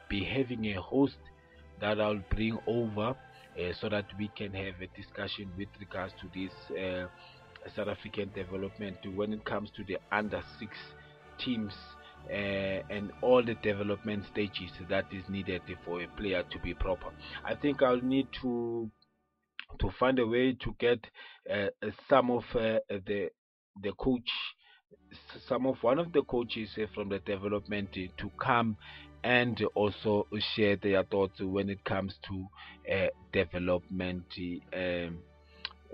[0.08, 1.18] be having a host
[1.82, 6.28] that I'll bring over uh, so that we can have a discussion with regards to
[6.34, 7.06] this uh,
[7.76, 10.72] South African development when it comes to the under six
[11.38, 11.74] teams
[12.30, 17.10] uh, and all the development stages that is needed for a player to be proper.
[17.44, 18.90] I think I'll need to
[19.80, 20.98] to find a way to get
[21.52, 21.66] uh,
[22.08, 23.30] some of uh, the
[23.82, 24.30] the coach
[25.48, 28.76] some of one of the coaches uh, from the development to come
[29.24, 32.46] and also share their thoughts when it comes to
[32.92, 34.24] uh, development
[34.74, 35.18] um,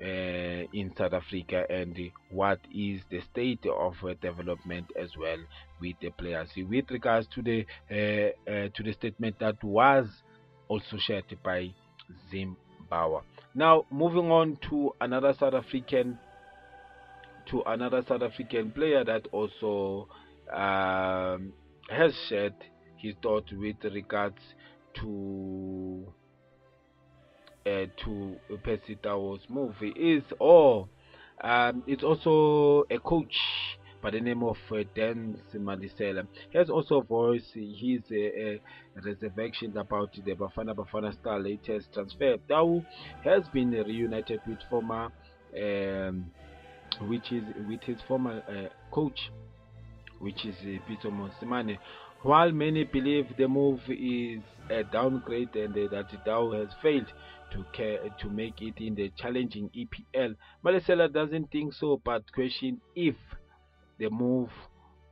[0.03, 1.97] uh, in South Africa and
[2.31, 5.39] what is the state of uh, development as well
[5.81, 6.49] with the players.
[6.57, 10.09] With regards to the uh, uh, to the statement that was
[10.69, 11.71] also shared by
[12.33, 13.23] Zinnbauer.
[13.55, 16.19] Now moving on to another South African
[17.51, 20.09] to another South African player that also
[20.53, 21.53] um,
[21.91, 22.55] has shared
[22.97, 24.39] his thought with regards
[24.95, 26.07] to
[27.67, 28.37] uh, to
[29.03, 30.89] Tau's move is oh
[31.43, 33.35] um, it's also a coach
[34.03, 36.27] by the name of uh, Dan Malesela.
[36.51, 42.37] He has also voiced his uh, uh, reservations about the Bafana Bafana Star latest transfer.
[42.47, 42.85] Tau
[43.25, 45.09] has been reunited with former
[45.57, 46.31] um,
[47.09, 49.31] which is with his former uh, coach
[50.19, 51.79] which is uh, Pitso Mosimane
[52.23, 57.07] while many believe the move is a downgrade and uh, that Tau has failed
[57.55, 62.81] to care, to make it in the challenging EPL, Malesela doesn't think so, but question
[62.95, 63.15] if
[63.99, 64.51] the move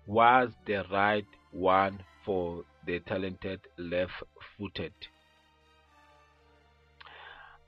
[0.06, 4.92] was the right one for the talented left-footed.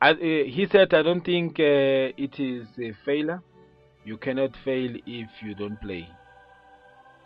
[0.02, 3.42] uh, he said, I don't think uh, it is a failure.
[4.04, 6.08] You cannot fail if you don't play.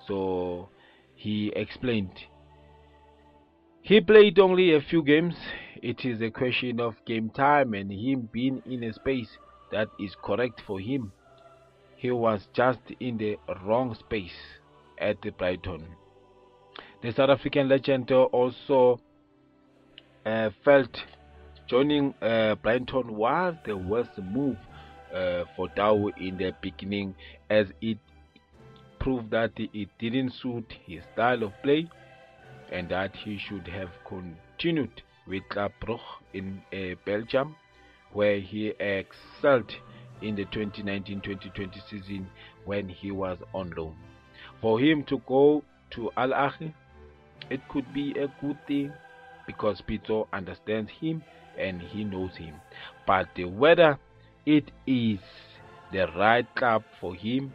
[0.07, 0.69] So
[1.17, 2.13] he explained.
[3.89, 5.35] He played only a few games.
[5.83, 9.39] It is a question of game time and him being in a space
[9.73, 11.11] that is correct for him.
[11.97, 14.39] He was just in the wrong space
[14.99, 15.87] at Brighton.
[17.01, 19.01] The South African legend also
[20.27, 20.95] uh, felt
[21.67, 24.59] joining uh, Brighton was the worst move
[25.15, 27.15] uh, for Tau in the beginning
[27.49, 27.97] as it
[29.01, 31.89] proved that it didn't suit his style of play
[32.73, 36.01] and that he should have continued with Club Brugge
[36.33, 37.55] in uh, Belgium
[38.13, 39.71] where he excelled
[40.23, 42.29] in the 2019-2020 season
[42.65, 43.95] when he was on loan.
[44.61, 46.73] For him to go to Al Ahly,
[47.51, 48.93] it could be a good thing
[49.47, 51.23] because Pitso understands him
[51.59, 52.55] and he knows him.
[53.07, 53.99] But whether
[54.47, 55.19] it is
[55.93, 57.53] the right club for him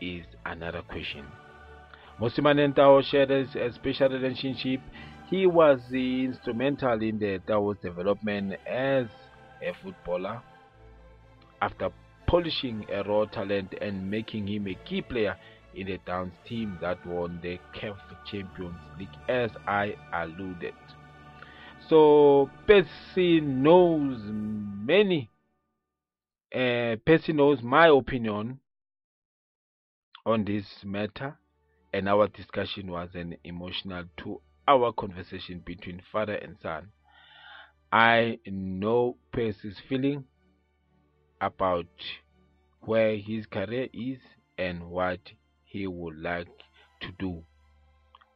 [0.00, 1.24] is another question.
[2.20, 4.80] Mosimane Ntao shared a special relationship.
[5.28, 9.06] He was instrumental in the Tau's development as
[9.62, 10.40] a footballer
[11.60, 11.90] after
[12.26, 15.36] polishing a raw talent and making him a key player
[15.74, 20.74] in the town's team that won the CAF Champions League as I alluded.
[21.90, 25.30] So Percy knows many
[26.54, 28.60] uh, Percy knows my opinion
[30.24, 31.36] on this matter
[31.92, 36.88] and our discussion was an emotional two hour conversation between father and son.
[37.92, 40.24] I know Percy's feeling
[41.40, 41.86] about
[42.80, 44.18] where his career is
[44.58, 45.20] and what
[45.64, 46.48] he would like
[47.00, 47.44] to do.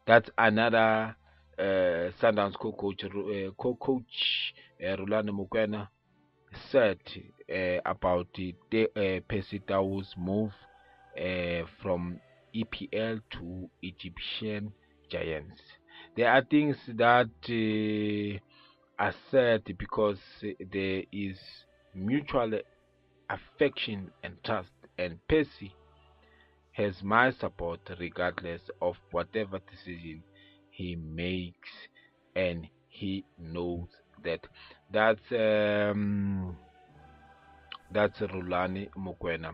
[0.06, 1.16] That's another
[1.58, 5.88] uh, Sundowns co-coach, uh, co-coach uh, Mokwena
[6.70, 6.98] said
[7.52, 8.54] uh, about the
[8.96, 10.52] uh, Percy Tau's move
[11.18, 12.20] uh, from
[12.54, 14.72] EPL to Egyptian
[15.10, 15.60] Giants.
[16.16, 20.18] There are things that uh, are said because
[20.72, 21.38] there is
[21.94, 22.60] mutual
[23.28, 25.74] affection and trust, and Percy
[26.72, 30.22] has my support regardless of whatever decision
[30.70, 31.68] he makes,
[32.34, 33.88] and he knows
[34.24, 34.40] that.
[34.92, 36.56] That's um,
[37.92, 39.52] that's Rhulani Mokwena.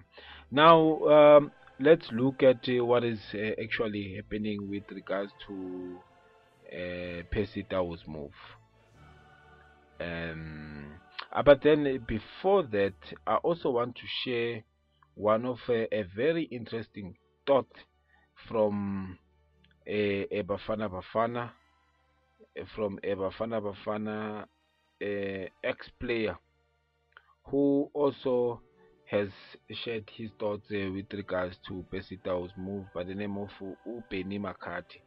[0.50, 5.98] Now um, let's look at uh, what is uh, actually happening with regards to
[6.72, 8.30] uh, Percy Tau's move.
[10.00, 10.94] Um,
[11.32, 12.94] uh, but then before that,
[13.26, 14.62] I also want to share
[15.14, 17.70] one of uh, a very interesting thought
[18.48, 19.18] from
[19.86, 21.50] a, Ebafana Bafana,
[22.74, 24.44] from Ebafana Bafana,
[25.02, 26.38] uh, ex-player,
[27.44, 28.60] who also
[29.10, 29.28] has
[29.84, 33.48] shared his thoughts uh, with regards to Percy Tau's move by the name of
[33.86, 35.02] Upeni McCarthy,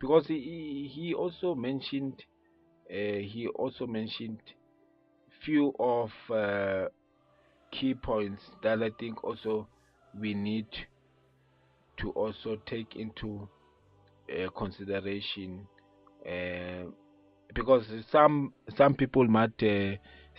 [0.00, 2.22] because he he also mentioned
[2.90, 4.40] uh, he also mentioned
[5.44, 6.86] few of uh,
[7.72, 9.68] key points that I think also
[10.18, 10.66] we need
[11.98, 13.48] to also take into
[14.30, 15.66] uh, consideration
[16.26, 16.84] uh,
[17.54, 19.96] because some some people might uh,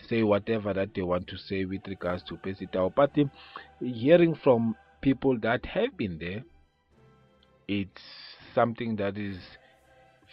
[0.08, 3.24] say whatever that they want to say with regards to Percy Tau, but uh,
[3.80, 6.42] hearing from people that have been there,
[7.68, 8.02] it's
[8.54, 9.36] something that is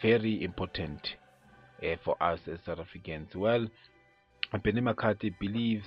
[0.02, 1.16] very important
[1.84, 3.36] uh, for us as South Africans.
[3.36, 3.68] Well,
[4.64, 5.86] Benny McCarthy believes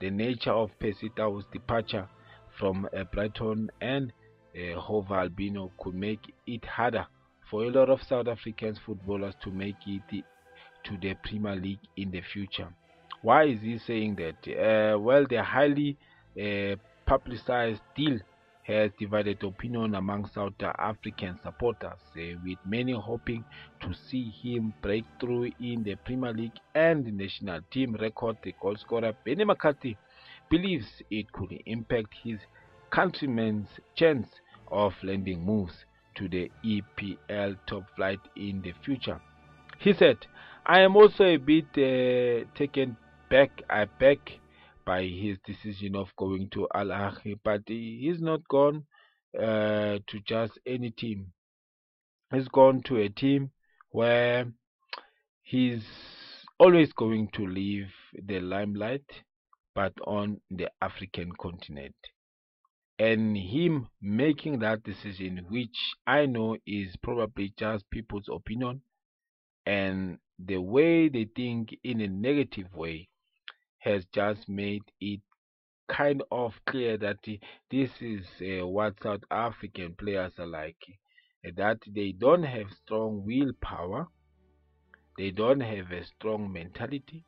[0.00, 2.08] the nature of Percy Tau's departure
[2.58, 4.12] from uh, Brighton and
[4.54, 7.06] uh, Hove Albion could make it harder
[7.50, 10.24] for a lot of South African footballers to make it
[10.84, 12.68] to the Premier League in the future.
[13.26, 14.38] Why is he saying that?
[14.46, 15.96] Uh, well, the highly
[16.40, 18.20] uh, publicized deal
[18.62, 23.44] has divided opinion among South African supporters, uh, with many hoping
[23.80, 28.36] to see him break through in the Premier League and the national team record.
[28.44, 29.98] The goalscorer Benny McCarthy
[30.48, 32.38] believes it could impact his
[32.92, 34.28] countrymen's chance
[34.70, 35.84] of landing moves
[36.14, 39.20] to the EPL top flight in the future.
[39.80, 40.18] He said,
[40.64, 42.96] I am also a bit uh, taken
[43.30, 44.38] back, aback
[44.84, 48.84] by his decision of going to Al Ahly, but he's not gone
[49.38, 51.32] uh, to just any team.
[52.32, 53.50] He's gone to a team
[53.90, 54.46] where
[55.42, 55.84] he's
[56.58, 59.04] always going to leave the limelight,
[59.74, 61.94] but on the African continent
[62.98, 68.80] and him making that decision, which I know is probably just people's opinion
[69.66, 73.08] and the way they think in a negative way,
[73.86, 75.20] has just made it
[75.88, 77.18] kind of clear that
[77.70, 80.76] this is uh, what South African players are like
[81.54, 84.08] that they don't have strong willpower,
[85.16, 87.24] they don't have a strong mentality,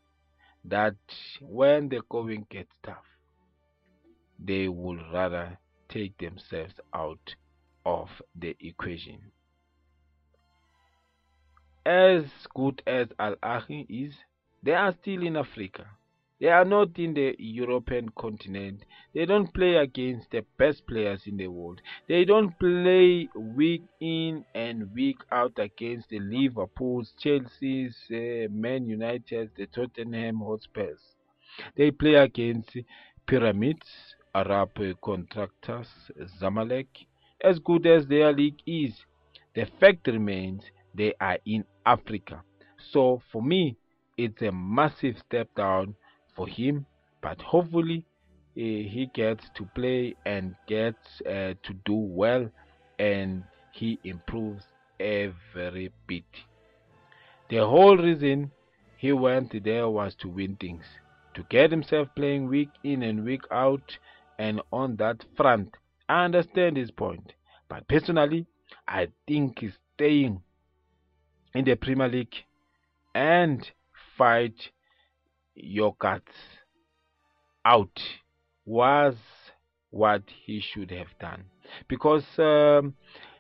[0.65, 0.97] that
[1.41, 3.07] when the going gets tough,
[4.45, 5.57] they would rather
[5.89, 7.35] take themselves out
[7.87, 9.21] of the equation.
[11.87, 14.15] As good as Al Ahly is,
[14.65, 15.87] they are still in Africa.
[16.41, 18.85] They are not in the European continent.
[19.13, 21.81] They don't play against the best players in the world.
[22.09, 29.51] They don't play week in and week out against the Liverpools, Chelsea's, uh, Man United,
[29.57, 31.01] the Tottenham Hotspurs.
[31.77, 32.77] They play against
[33.27, 34.71] Pyramids, Arab
[35.03, 35.89] Contractors,
[36.41, 37.07] Zamalek.
[37.43, 38.95] As good as their league is,
[39.55, 40.63] the fact remains
[40.95, 42.45] they are in Africa.
[42.93, 43.77] So for me,
[44.17, 45.97] it's a massive step down
[46.39, 46.87] for him,
[47.21, 48.05] but hopefully
[48.57, 48.61] uh,
[48.95, 52.49] he gets to play and gets uh, to do well
[52.99, 54.63] and he improves
[55.01, 56.25] every bit.
[57.51, 58.53] The whole reason
[58.97, 60.85] he went there was to win things,
[61.35, 63.99] to get himself playing week in and week out,
[64.39, 65.77] and on that front,
[66.09, 67.33] I understand his point.
[67.69, 68.47] But personally,
[68.87, 70.43] I think he's staying
[71.55, 72.35] in the Premier League
[73.15, 73.69] and
[74.17, 74.71] fight
[75.59, 76.33] your guts
[77.65, 78.01] out
[78.65, 79.15] was
[79.91, 81.45] what he should have done
[81.89, 82.95] because um,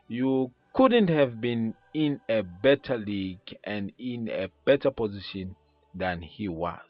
[0.09, 5.57] you couldn't have been in a better league and in a better position
[5.95, 6.81] than he was.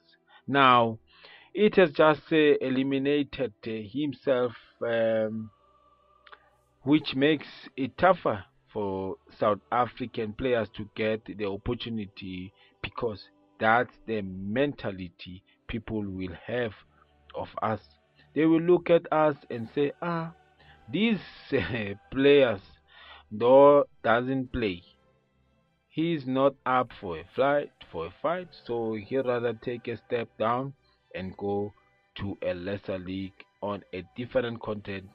[0.47, 0.99] Now,
[1.55, 4.53] it has just uh, eliminated uh, himself,
[4.87, 5.51] um,
[6.83, 12.53] which makes it tougher for South African players to get the opportunity
[12.83, 16.73] because that's the mentality people will have
[17.35, 17.81] of us.
[18.35, 20.33] They will look at us and say, ah,
[20.91, 21.21] these
[21.53, 22.61] uh, players
[23.31, 24.83] though doesn't play.
[25.89, 30.29] He's not up for a fight for a fight, so he'd rather take a step
[30.39, 30.75] down
[31.15, 31.73] and go
[32.17, 35.09] to a lesser league on a different content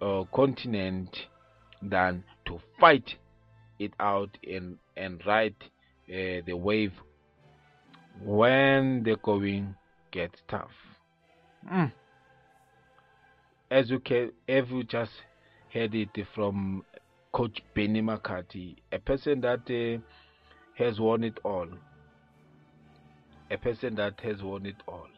[0.00, 1.26] uh, continent
[1.82, 3.16] than to fight
[3.78, 5.54] it out and and ride
[6.08, 6.92] uh, the wave
[8.24, 9.74] when the going
[10.10, 10.70] gets tough.
[11.70, 11.92] Mm.
[13.70, 15.12] As you can, if you just
[15.72, 16.84] heard it from
[17.32, 20.00] Coach Benny McCarthy, a person that uh,
[20.82, 21.68] has won it all,
[23.50, 25.08] a person that has won it all.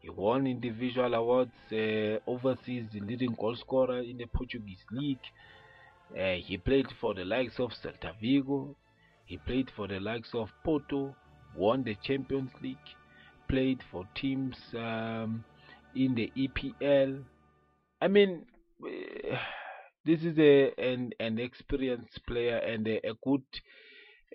[0.00, 5.18] He won individual awards uh, overseas, the leading goal scorer in the Portuguese league.
[6.18, 8.74] Uh, he played for the likes of Celta Vigo.
[9.26, 11.14] He played for the likes of Porto.
[11.56, 12.76] Won the Champions League.
[13.48, 15.44] Played for teams um,
[15.94, 17.24] in the EPL.
[18.00, 18.46] I mean,
[20.04, 23.42] this is a an, an experienced player and a, a good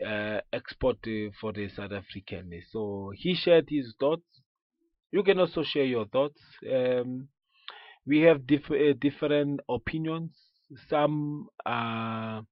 [0.05, 2.51] uh, export uh, for the South African.
[2.71, 4.23] So he shared his thoughts.
[5.11, 6.41] You can also share your thoughts.
[6.69, 7.29] Um,
[8.05, 10.31] we have diff uh, different opinions.
[10.89, 12.43] Some are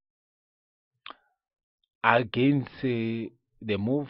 [2.03, 3.29] against uh,
[3.61, 4.09] the move.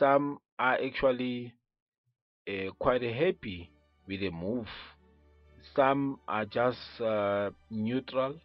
[0.00, 1.52] Some are actually
[2.48, 3.70] uh, quite happy
[4.08, 4.66] with the move.
[5.76, 8.36] Some are just uh, neutral.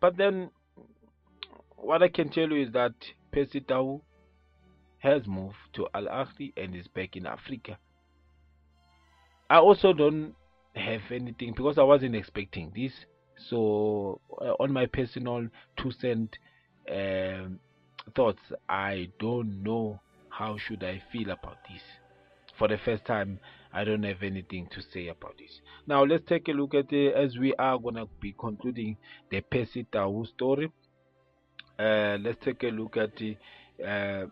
[0.00, 0.50] But then,
[1.76, 2.94] what I can tell you is that
[3.30, 3.62] Percy
[5.00, 7.76] has moved to Al Ahly and is back in Africa.
[9.50, 10.34] I also don't
[10.74, 12.92] have anything because I wasn't expecting this.
[13.50, 16.38] So, uh, on my personal two cent
[16.90, 17.60] um,
[18.14, 20.00] thoughts, I don't know
[20.38, 21.80] how should I feel about this.
[22.58, 23.38] For the first time,
[23.72, 25.60] I don't have anything to say about this.
[25.86, 28.98] Now, let's take a look at it as we are gonna be concluding
[29.30, 30.70] the Percy Tau story.
[31.78, 33.12] Uh, let's take a look at
[33.86, 34.26] uh,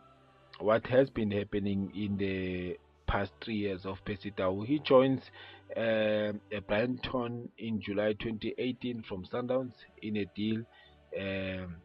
[0.59, 4.61] what has been happening in the past three years of Percy Tau.
[4.61, 5.23] He joins
[5.75, 6.33] uh,
[6.67, 10.63] Brighton in July 2018 from Sundowns in a deal
[11.19, 11.77] um,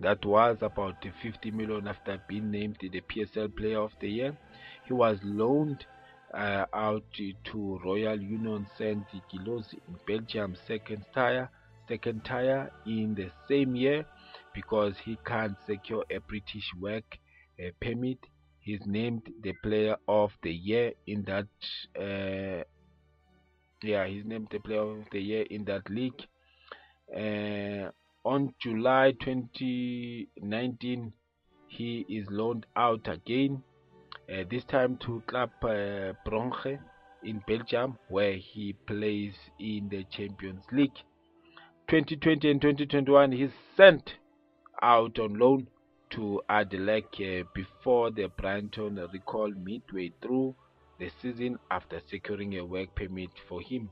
[0.00, 4.38] that was about 50 million after being named the PSL Player of the Year.
[4.84, 5.86] He was loaned
[6.34, 7.04] uh, out
[7.44, 11.50] to Royal Union Saint Gilloise in Belgium second tier,
[11.88, 14.06] second tier in the same year
[14.54, 17.18] because he can't secure a British work
[17.60, 18.18] uh, permit.
[18.60, 21.48] He's named the Player of the Year in that.
[21.98, 22.64] Uh,
[23.82, 26.22] yeah, he's named the Player of the Year in that league.
[28.22, 31.14] On July 2019,
[31.68, 33.62] he is loaned out again,
[34.30, 36.78] uh, this time to Club uh, Brugge
[37.22, 40.98] in Belgium, where he plays in the Champions League.
[41.88, 44.16] 2020 and 2021, he's sent
[44.82, 45.66] out on loan
[46.10, 50.54] to Anderlecht uh, before the Brighton recall midway through
[50.98, 53.88] the season after securing a work permit for him.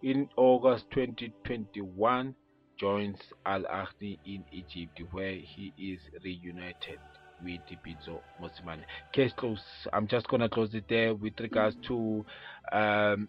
[0.00, 2.36] In August 2021,
[2.78, 3.16] joins
[3.46, 6.98] Al Ahly in Egypt, where he is reunited
[7.42, 8.84] with Pitso Mosimane.
[9.12, 9.60] Case close.
[9.92, 12.24] I'm just gonna close it there with regards to
[12.72, 13.28] um,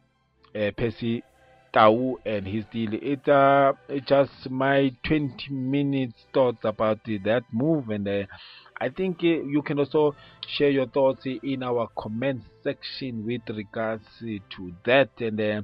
[0.55, 1.23] uh, Percy
[1.73, 2.89] Tau and his deal.
[2.93, 3.73] It's uh,
[4.07, 8.23] just my 20 minutes thoughts about that move, and uh,
[8.79, 10.15] I think uh, you can also
[10.47, 15.09] share your thoughts in our comment section with regards to that.
[15.19, 15.61] And uh,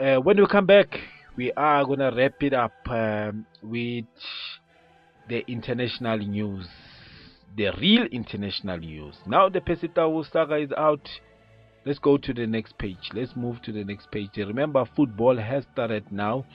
[0.00, 0.98] uh, when we come back,
[1.36, 4.04] we are gonna wrap it up um, with
[5.28, 6.66] the international news,
[7.56, 9.16] the real international news.
[9.26, 11.08] Now the Percy Tau saga is out.
[11.84, 13.10] Let's go to the next page.
[13.12, 14.30] Let's move to the next page.
[14.36, 16.46] Remember, football has started now.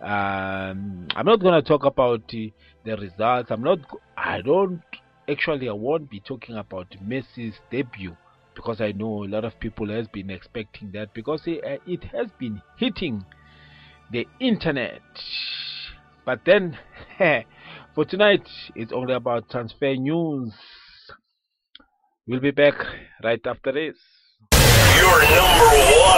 [0.00, 2.50] Um, I'm not to talk about uh,
[2.84, 3.50] the results.
[3.50, 3.78] I'm not.
[4.16, 4.82] I don't
[5.28, 5.68] actually.
[5.68, 8.16] I won't be talking about Messi's debut
[8.54, 12.04] because I know a lot of people has been expecting that because it, uh, it
[12.04, 13.24] has been hitting
[14.10, 15.02] the internet.
[16.24, 16.78] But then,
[17.94, 20.52] for tonight, it's only about transfer news.
[22.26, 22.74] We'll be back
[23.22, 23.96] right after this.
[24.96, 26.14] Your number one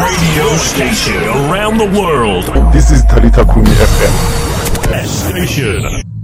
[0.00, 2.44] radio station around the world.
[2.72, 5.06] This is Talita Kumi FM.
[5.06, 6.19] Station.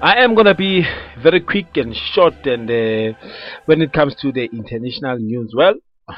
[0.00, 0.86] I am gonna be
[1.20, 3.18] very quick and short, and uh,
[3.64, 5.74] when it comes to the international news, well,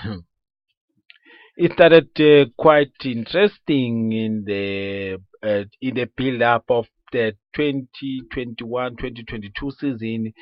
[1.56, 10.34] it started uh, quite interesting in the uh, in the build-up of the 2021-2022 season,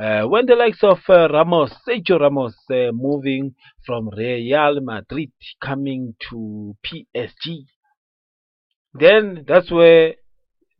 [0.00, 6.14] uh, when the likes of uh, Ramos, Sergio Ramos, uh, moving from Real Madrid, coming
[6.30, 7.64] to PSG.
[8.94, 10.14] Then that's where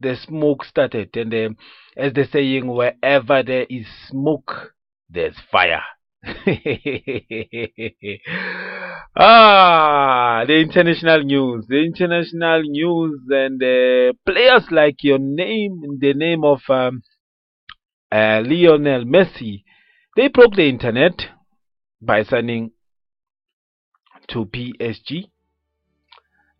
[0.05, 1.57] the smoke started, and um,
[1.97, 4.75] as the saying, wherever there is smoke,
[5.09, 5.83] there's fire.
[9.17, 16.45] ah, the international news, the international news, and uh, players like your name, the name
[16.45, 17.03] of um,
[18.13, 19.65] uh, Lionel Messi,
[20.17, 21.15] they broke the internet
[22.01, 22.71] by signing
[24.29, 25.31] to PSG.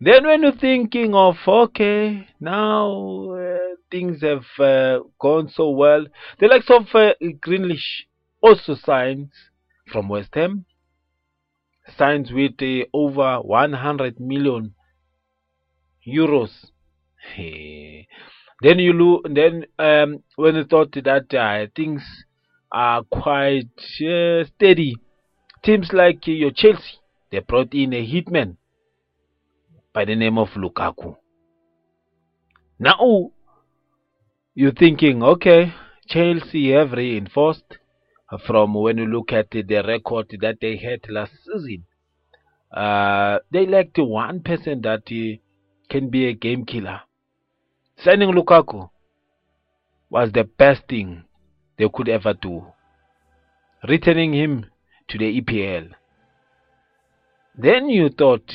[0.01, 6.05] Then, when you're thinking of okay, now uh, things have uh, gone so well,
[6.41, 8.03] the likes of uh, Grealish
[8.41, 9.31] also signs
[9.93, 10.65] from West Ham,
[11.97, 14.75] signs with uh, over 100 million
[16.05, 16.51] euros.
[17.39, 22.03] then you look, then um, when you thought that uh, things
[22.73, 23.71] are quite
[24.03, 24.97] uh, steady,
[25.63, 26.99] teams like your Chelsea,
[27.31, 28.57] they brought in a hitman
[29.95, 31.17] by the name of Lukaku.
[32.79, 33.31] Now
[34.55, 35.73] you're thinking, okay,
[36.09, 37.79] Chelsea have reinforced
[38.47, 41.85] from when you look at the record that they had last season.
[42.73, 45.39] Uh, they lacked one person that uh,
[45.89, 47.01] can be a game killer.
[47.97, 48.91] Signing Lukaku
[50.11, 51.25] was the best thing
[51.79, 52.67] they could ever do.
[53.89, 54.67] Returning him
[55.09, 55.91] to the EPL.
[57.57, 58.51] Then you thought,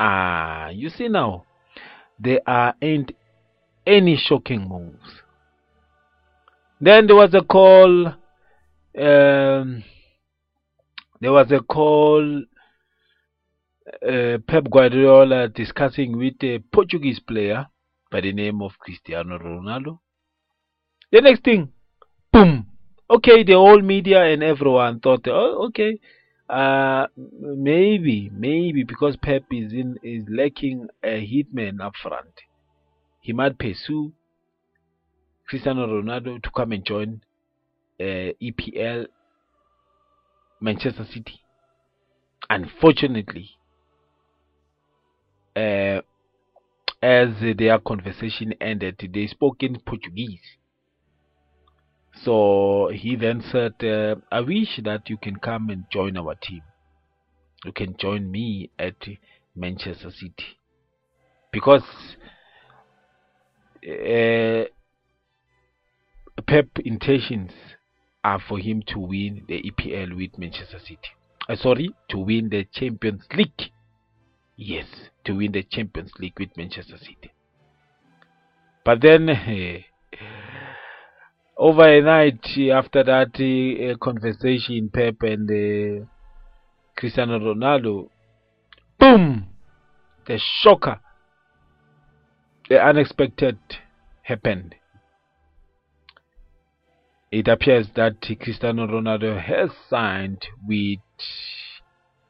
[0.00, 1.44] ah, you see now,
[2.18, 3.12] there are ain't
[3.86, 5.22] any shocking moves.
[6.80, 8.06] Then there was a call.
[8.98, 9.84] Um,
[11.20, 12.44] there was a call.
[14.06, 17.66] Uh, Pep Guardiola discussing with a Portuguese player
[18.10, 19.98] by the name of Cristiano Ronaldo.
[21.10, 21.72] The next thing,
[22.32, 22.66] boom.
[23.10, 25.98] Okay, the whole media and everyone thought, oh, okay,
[26.50, 32.32] uh, maybe, maybe because Pep is in is lacking a hitman up front,
[33.20, 34.12] he might pursue
[35.48, 37.20] Cristiano Ronaldo to come and join
[38.00, 39.06] uh, EPL
[40.60, 41.40] Manchester City.
[42.48, 43.50] Unfortunately,
[45.54, 46.00] uh,
[47.00, 50.40] as their conversation ended, they spoke in Portuguese.
[52.24, 56.62] So he then said, uh, I wish that you can come and join our team.
[57.64, 58.96] You can join me at
[59.54, 60.58] Manchester City.
[61.52, 61.82] Because
[63.86, 64.64] uh,
[66.46, 67.52] Pep intentions
[68.24, 70.98] are for him to win the EPL with Manchester City.
[71.48, 73.72] Uh, sorry, to win the Champions League.
[74.56, 74.86] Yes,
[75.24, 77.32] to win the Champions League with Manchester City.
[78.84, 79.28] But then,
[81.60, 82.42] overnight
[82.72, 86.06] after that uh, conversation, Pep and uh,
[86.96, 88.08] Cristiano Ronaldo,
[88.98, 89.46] boom,
[90.26, 91.00] the shocker,
[92.68, 93.58] the unexpected
[94.22, 94.74] happened.
[97.30, 100.98] It appears that Cristiano Ronaldo has signed with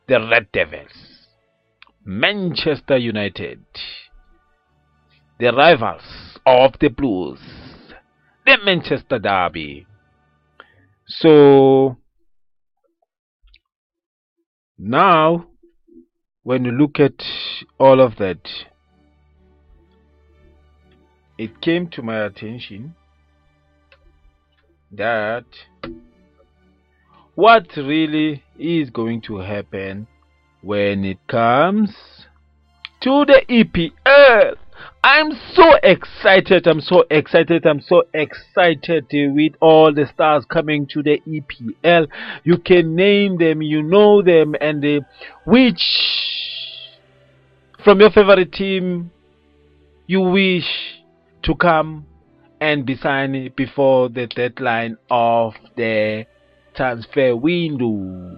[0.08, 1.28] the Red Devils,
[2.04, 3.60] Manchester United,
[5.38, 7.38] the rivals of the Blues,
[8.50, 9.86] the Manchester Derby.
[11.06, 11.96] So
[14.76, 15.46] now,
[16.42, 17.22] when you look at
[17.78, 18.40] all of that,
[21.38, 22.96] it came to my attention
[24.90, 25.44] that
[27.36, 30.08] what really is going to happen
[30.62, 31.90] when it comes
[33.00, 34.56] to the EPL.
[35.02, 36.66] I'm so excited.
[36.66, 37.66] I'm so excited.
[37.66, 42.06] I'm so excited with all the stars coming to the EPL.
[42.44, 45.00] You can name them, you know them, and uh,
[45.46, 45.82] which
[47.82, 49.10] from your favorite team
[50.06, 50.66] you wish
[51.44, 52.06] to come
[52.60, 56.26] and be signed before the deadline of the
[56.74, 58.36] transfer window.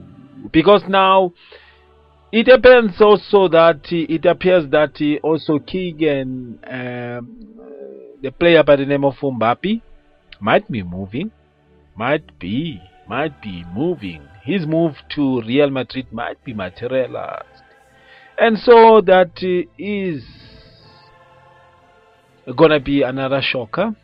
[0.53, 1.33] Because now
[2.33, 7.47] it depends also that it appears that also Keegan, um,
[8.23, 9.83] the player by the name of Mbappe,
[10.41, 11.31] might be moving,
[11.95, 14.23] might be, might be moving.
[14.43, 17.63] His move to Real Madrid might be materialized,
[18.39, 19.43] and so that
[19.79, 20.25] is
[22.57, 23.95] gonna be another shocker.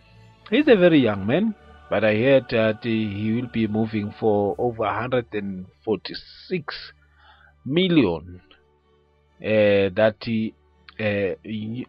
[0.51, 1.55] He's a very young man,
[1.89, 6.93] but I heard that he will be moving for over 146
[7.69, 8.41] million
[9.41, 10.17] uh, that
[11.01, 11.35] uh,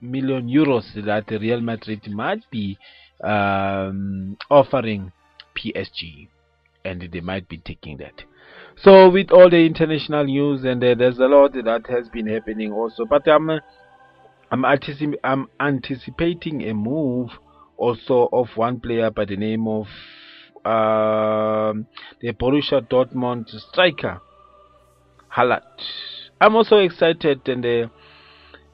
[0.02, 2.78] million euros that Real Madrid might be
[3.24, 5.12] um, offering
[5.58, 6.28] PSG,
[6.86, 8.24] and they might be taking that.
[8.82, 12.72] So with all the international news and uh, there's a lot that has been happening
[12.72, 13.50] also, but I'm
[14.52, 17.30] I'm, anticip I'm anticipating a move
[17.78, 19.86] also of one player by the name of
[20.64, 21.74] uh,
[22.22, 24.22] the Borussia Dortmund striker
[25.36, 25.62] Haaland.
[26.42, 27.88] I'm also excited and uh,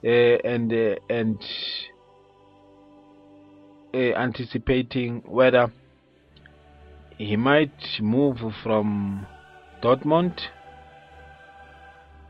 [0.03, 1.41] uh, and uh, and
[3.95, 5.71] anticipating whether
[7.17, 9.25] he might move from
[9.81, 10.37] Dortmund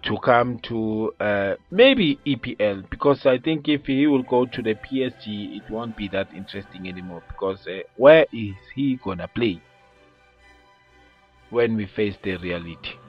[0.04, 4.76] to come to uh, maybe EPL because I think if he will go to the
[4.76, 9.60] PSG, it won't be that interesting anymore because uh, where is he gonna play
[11.50, 13.05] when we face the reality?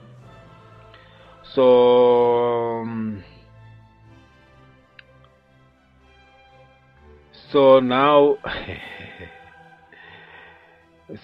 [1.54, 3.24] So, um,
[7.50, 8.36] so now,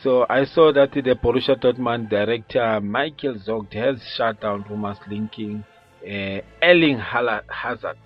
[0.02, 5.64] so I saw that the Borussia Dortmund director Michael Vogt has shut down rumors linking
[6.04, 7.96] uh, Erling Hazard,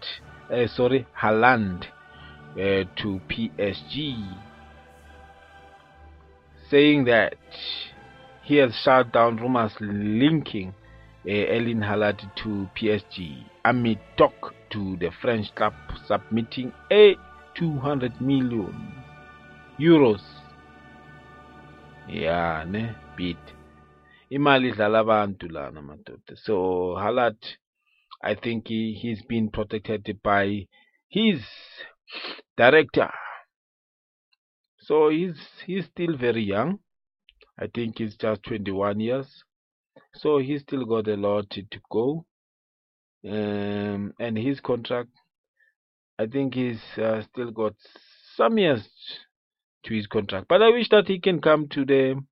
[0.50, 1.84] uh, sorry, Haaland
[2.52, 4.16] uh, to PSG,
[6.70, 7.34] saying that
[8.42, 10.74] he has shut down rumors linking
[11.28, 15.74] Eh, Erling Haaland to PSG amid talk to the French club
[16.06, 17.16] submitting a
[17.56, 18.92] 200 million
[19.76, 20.22] euros.
[22.08, 23.38] Yeah ne bid
[24.30, 26.36] imali abantu lana madoda.
[26.36, 27.56] So Haaland
[28.22, 30.68] I think he, he's been protected by
[31.08, 31.42] his
[32.56, 33.10] director.
[34.78, 36.78] So he's he's still very young.
[37.58, 39.42] I think he's just 21 years
[40.14, 42.24] so he's still got a lot to go.
[43.24, 45.11] Um, and his contract
[46.18, 47.74] I think he's uh, still got
[48.36, 48.88] some years
[49.84, 50.47] to his contract.
[50.49, 52.22] But I wish that he can come to the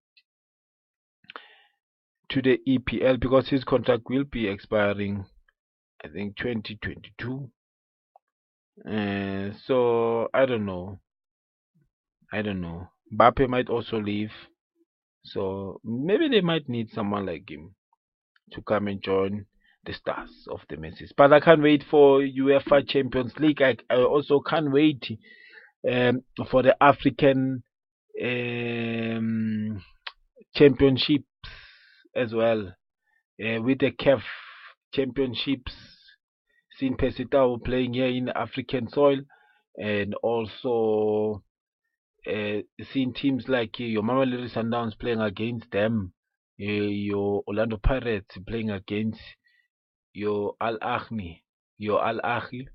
[2.30, 5.26] to the EPL because his contract will be expiring
[6.02, 7.50] I think 2022
[8.88, 10.98] uh, so I don't know.
[12.32, 12.88] I don't know.
[13.12, 14.32] Mbappe might also leave
[15.24, 17.74] so maybe they might need someone like him
[18.52, 19.46] to come and join
[19.86, 21.08] the stars of the Messi.
[21.16, 23.62] But I can't wait for UEFA Champions League.
[23.62, 25.04] I, I also can't wait
[25.90, 27.62] um, for the African
[28.22, 29.82] um,
[30.54, 31.26] championships
[32.14, 32.74] as well.
[33.42, 34.22] Uh, with the CAF
[34.92, 35.72] championships,
[36.78, 39.18] seeing Percy Tau playing here in African soil,
[39.76, 41.42] and also
[42.26, 42.62] uh,
[42.92, 46.12] seeing teams like uh, your Mamelodi Sundowns playing against them,
[46.60, 49.20] uh, your Orlando Pirates playing against
[50.12, 51.42] your Al Ahly,
[51.78, 52.66] your Al Ahly,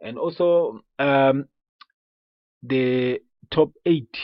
[0.00, 1.46] and also um,
[2.62, 4.16] the top eight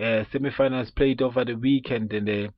[0.00, 2.50] uh, semi-finals played over the weekend, and uh,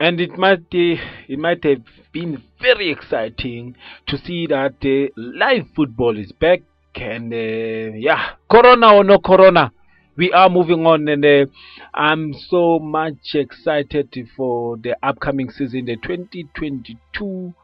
[0.00, 3.76] and it might uh, it might have been very exciting
[4.06, 6.60] to see that live football is back
[7.00, 9.72] and uh, yeah corona or no corona
[10.16, 11.46] we are moving on and uh,
[11.94, 17.54] i'm so much excited for the upcoming season the 2022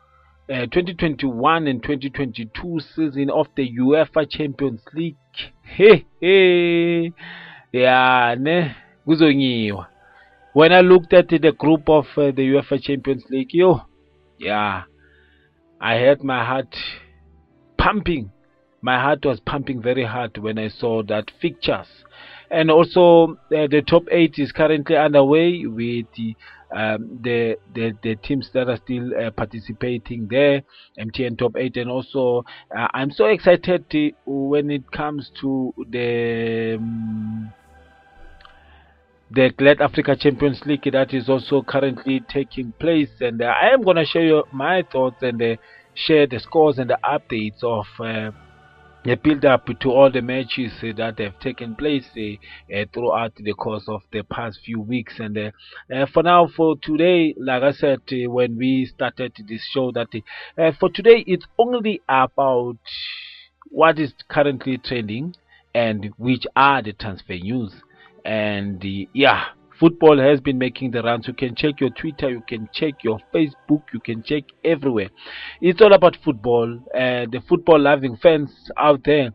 [0.50, 5.16] uh, 2021 and 2022 season of the UEFA Champions League.
[5.62, 7.12] Hey, hey.
[7.72, 8.76] Yeah, ne.
[9.06, 9.86] Kuzonyiwa.
[10.52, 13.80] When I looked at the group of uh, the UEFA Champions League, yo,
[14.38, 14.82] yeah,
[15.80, 16.76] I had my heart
[17.78, 18.30] pumping.
[18.84, 21.86] My heart was pumping very hard when I saw that fixtures.
[22.50, 26.36] And also, uh, the top eight is currently underway with the
[26.70, 30.60] um, the, the the teams that are still uh, participating there,
[30.98, 32.44] MTN top eight, and also
[32.76, 33.86] uh, I'm so excited
[34.26, 36.74] when it comes to the.
[36.78, 37.52] Um,
[39.30, 43.82] the Glad Africa Champions League that is also currently taking place, and uh, I am
[43.82, 45.56] going to share you my thoughts and uh,
[45.94, 47.86] share the scores and the updates of
[49.04, 53.34] the build up to all the matches uh, that have taken place uh, uh, throughout
[53.36, 55.14] the course of the past few weeks.
[55.18, 60.08] And uh, for now, for today, like I said when we started this show, that
[60.78, 62.78] for today it's only about
[63.68, 65.34] what is currently trending
[65.74, 67.72] and which are the transfer news
[68.24, 68.82] and
[69.12, 69.46] yeah
[69.78, 73.18] football has been making the rounds you can check your twitter you can check your
[73.34, 75.08] facebook you can check everywhere.
[75.60, 79.30] It's all about football and the football loving fans out there.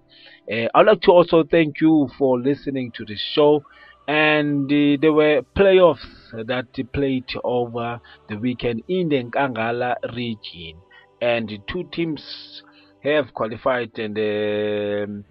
[0.52, 3.64] Uh, i'd like to also thank you for listening to the show.
[4.08, 10.82] And uh, there were playoffs that played over the weekend in the Nkangala region.
[11.22, 12.64] And two teams
[13.04, 15.26] have qualified and um,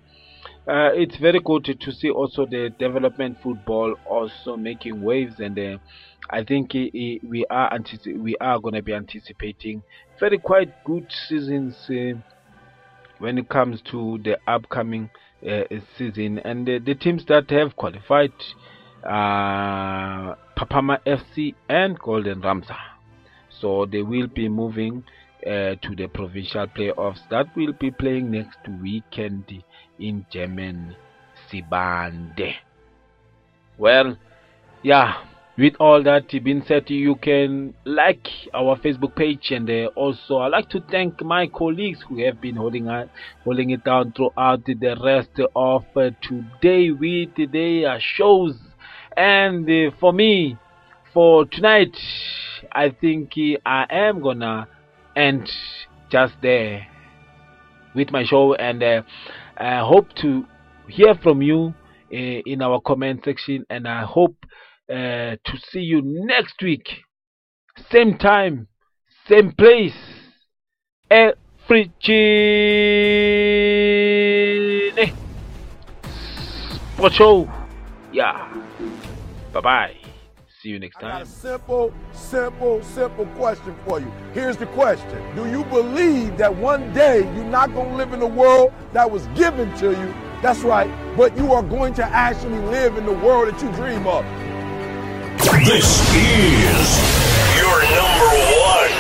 [0.69, 5.79] uh, it's very good to see also the development football also making waves, and uh,
[6.31, 9.83] I think we are antici- we are going to be anticipating
[10.21, 12.19] very quite good seasons uh,
[13.19, 15.11] when it comes to the upcoming
[15.49, 15.63] uh,
[15.97, 16.39] season.
[16.41, 18.33] And the teams that have qualified
[19.05, 22.77] are Papama FC and Golden Ramsa,
[23.49, 25.05] so they will be moving.
[25.47, 29.45] Uh, to the provincial playoffs that will be playing next weekend
[30.01, 30.51] in Gert
[31.49, 32.55] Sibande.
[33.79, 34.19] Well,
[34.83, 35.23] yeah,
[35.57, 40.49] with all that being said, you can like our Facebook page, and uh, also I'd
[40.49, 43.07] like to thank my colleagues who have been holding uh,
[43.45, 48.57] holding it down throughout the rest of uh, today with their shows.
[49.17, 50.59] And uh, for me,
[51.15, 51.97] for tonight,
[52.73, 53.35] I think
[53.65, 54.67] I am gonna
[55.19, 55.51] end
[56.11, 56.87] just there
[57.95, 59.03] with my show, and uh,
[59.57, 60.45] I hope to
[60.89, 61.75] hear from you
[62.13, 62.17] uh,
[62.47, 64.37] in our comment section, and I hope
[64.89, 66.89] uh, to see you next week,
[67.91, 68.69] same time,
[69.29, 69.97] same place.
[71.11, 71.93] Every
[76.95, 77.51] Sport show.
[78.13, 78.53] Yeah.
[79.53, 79.98] Bye bye.
[80.61, 81.23] See you next I got time.
[81.23, 84.11] a simple, simple, simple question for you.
[84.33, 88.19] Here's the question Do you believe that one day you're not going to live in
[88.19, 90.15] the world that was given to you?
[90.43, 94.09] That's right, but you are going to actually live in the world that you dream
[94.09, 94.25] of.
[95.65, 96.89] This is
[97.55, 98.99] your number one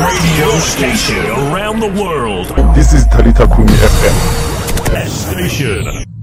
[0.00, 2.46] radio station around the world.
[2.74, 4.92] This is Talita Kumi FM.
[4.94, 6.15] Best station.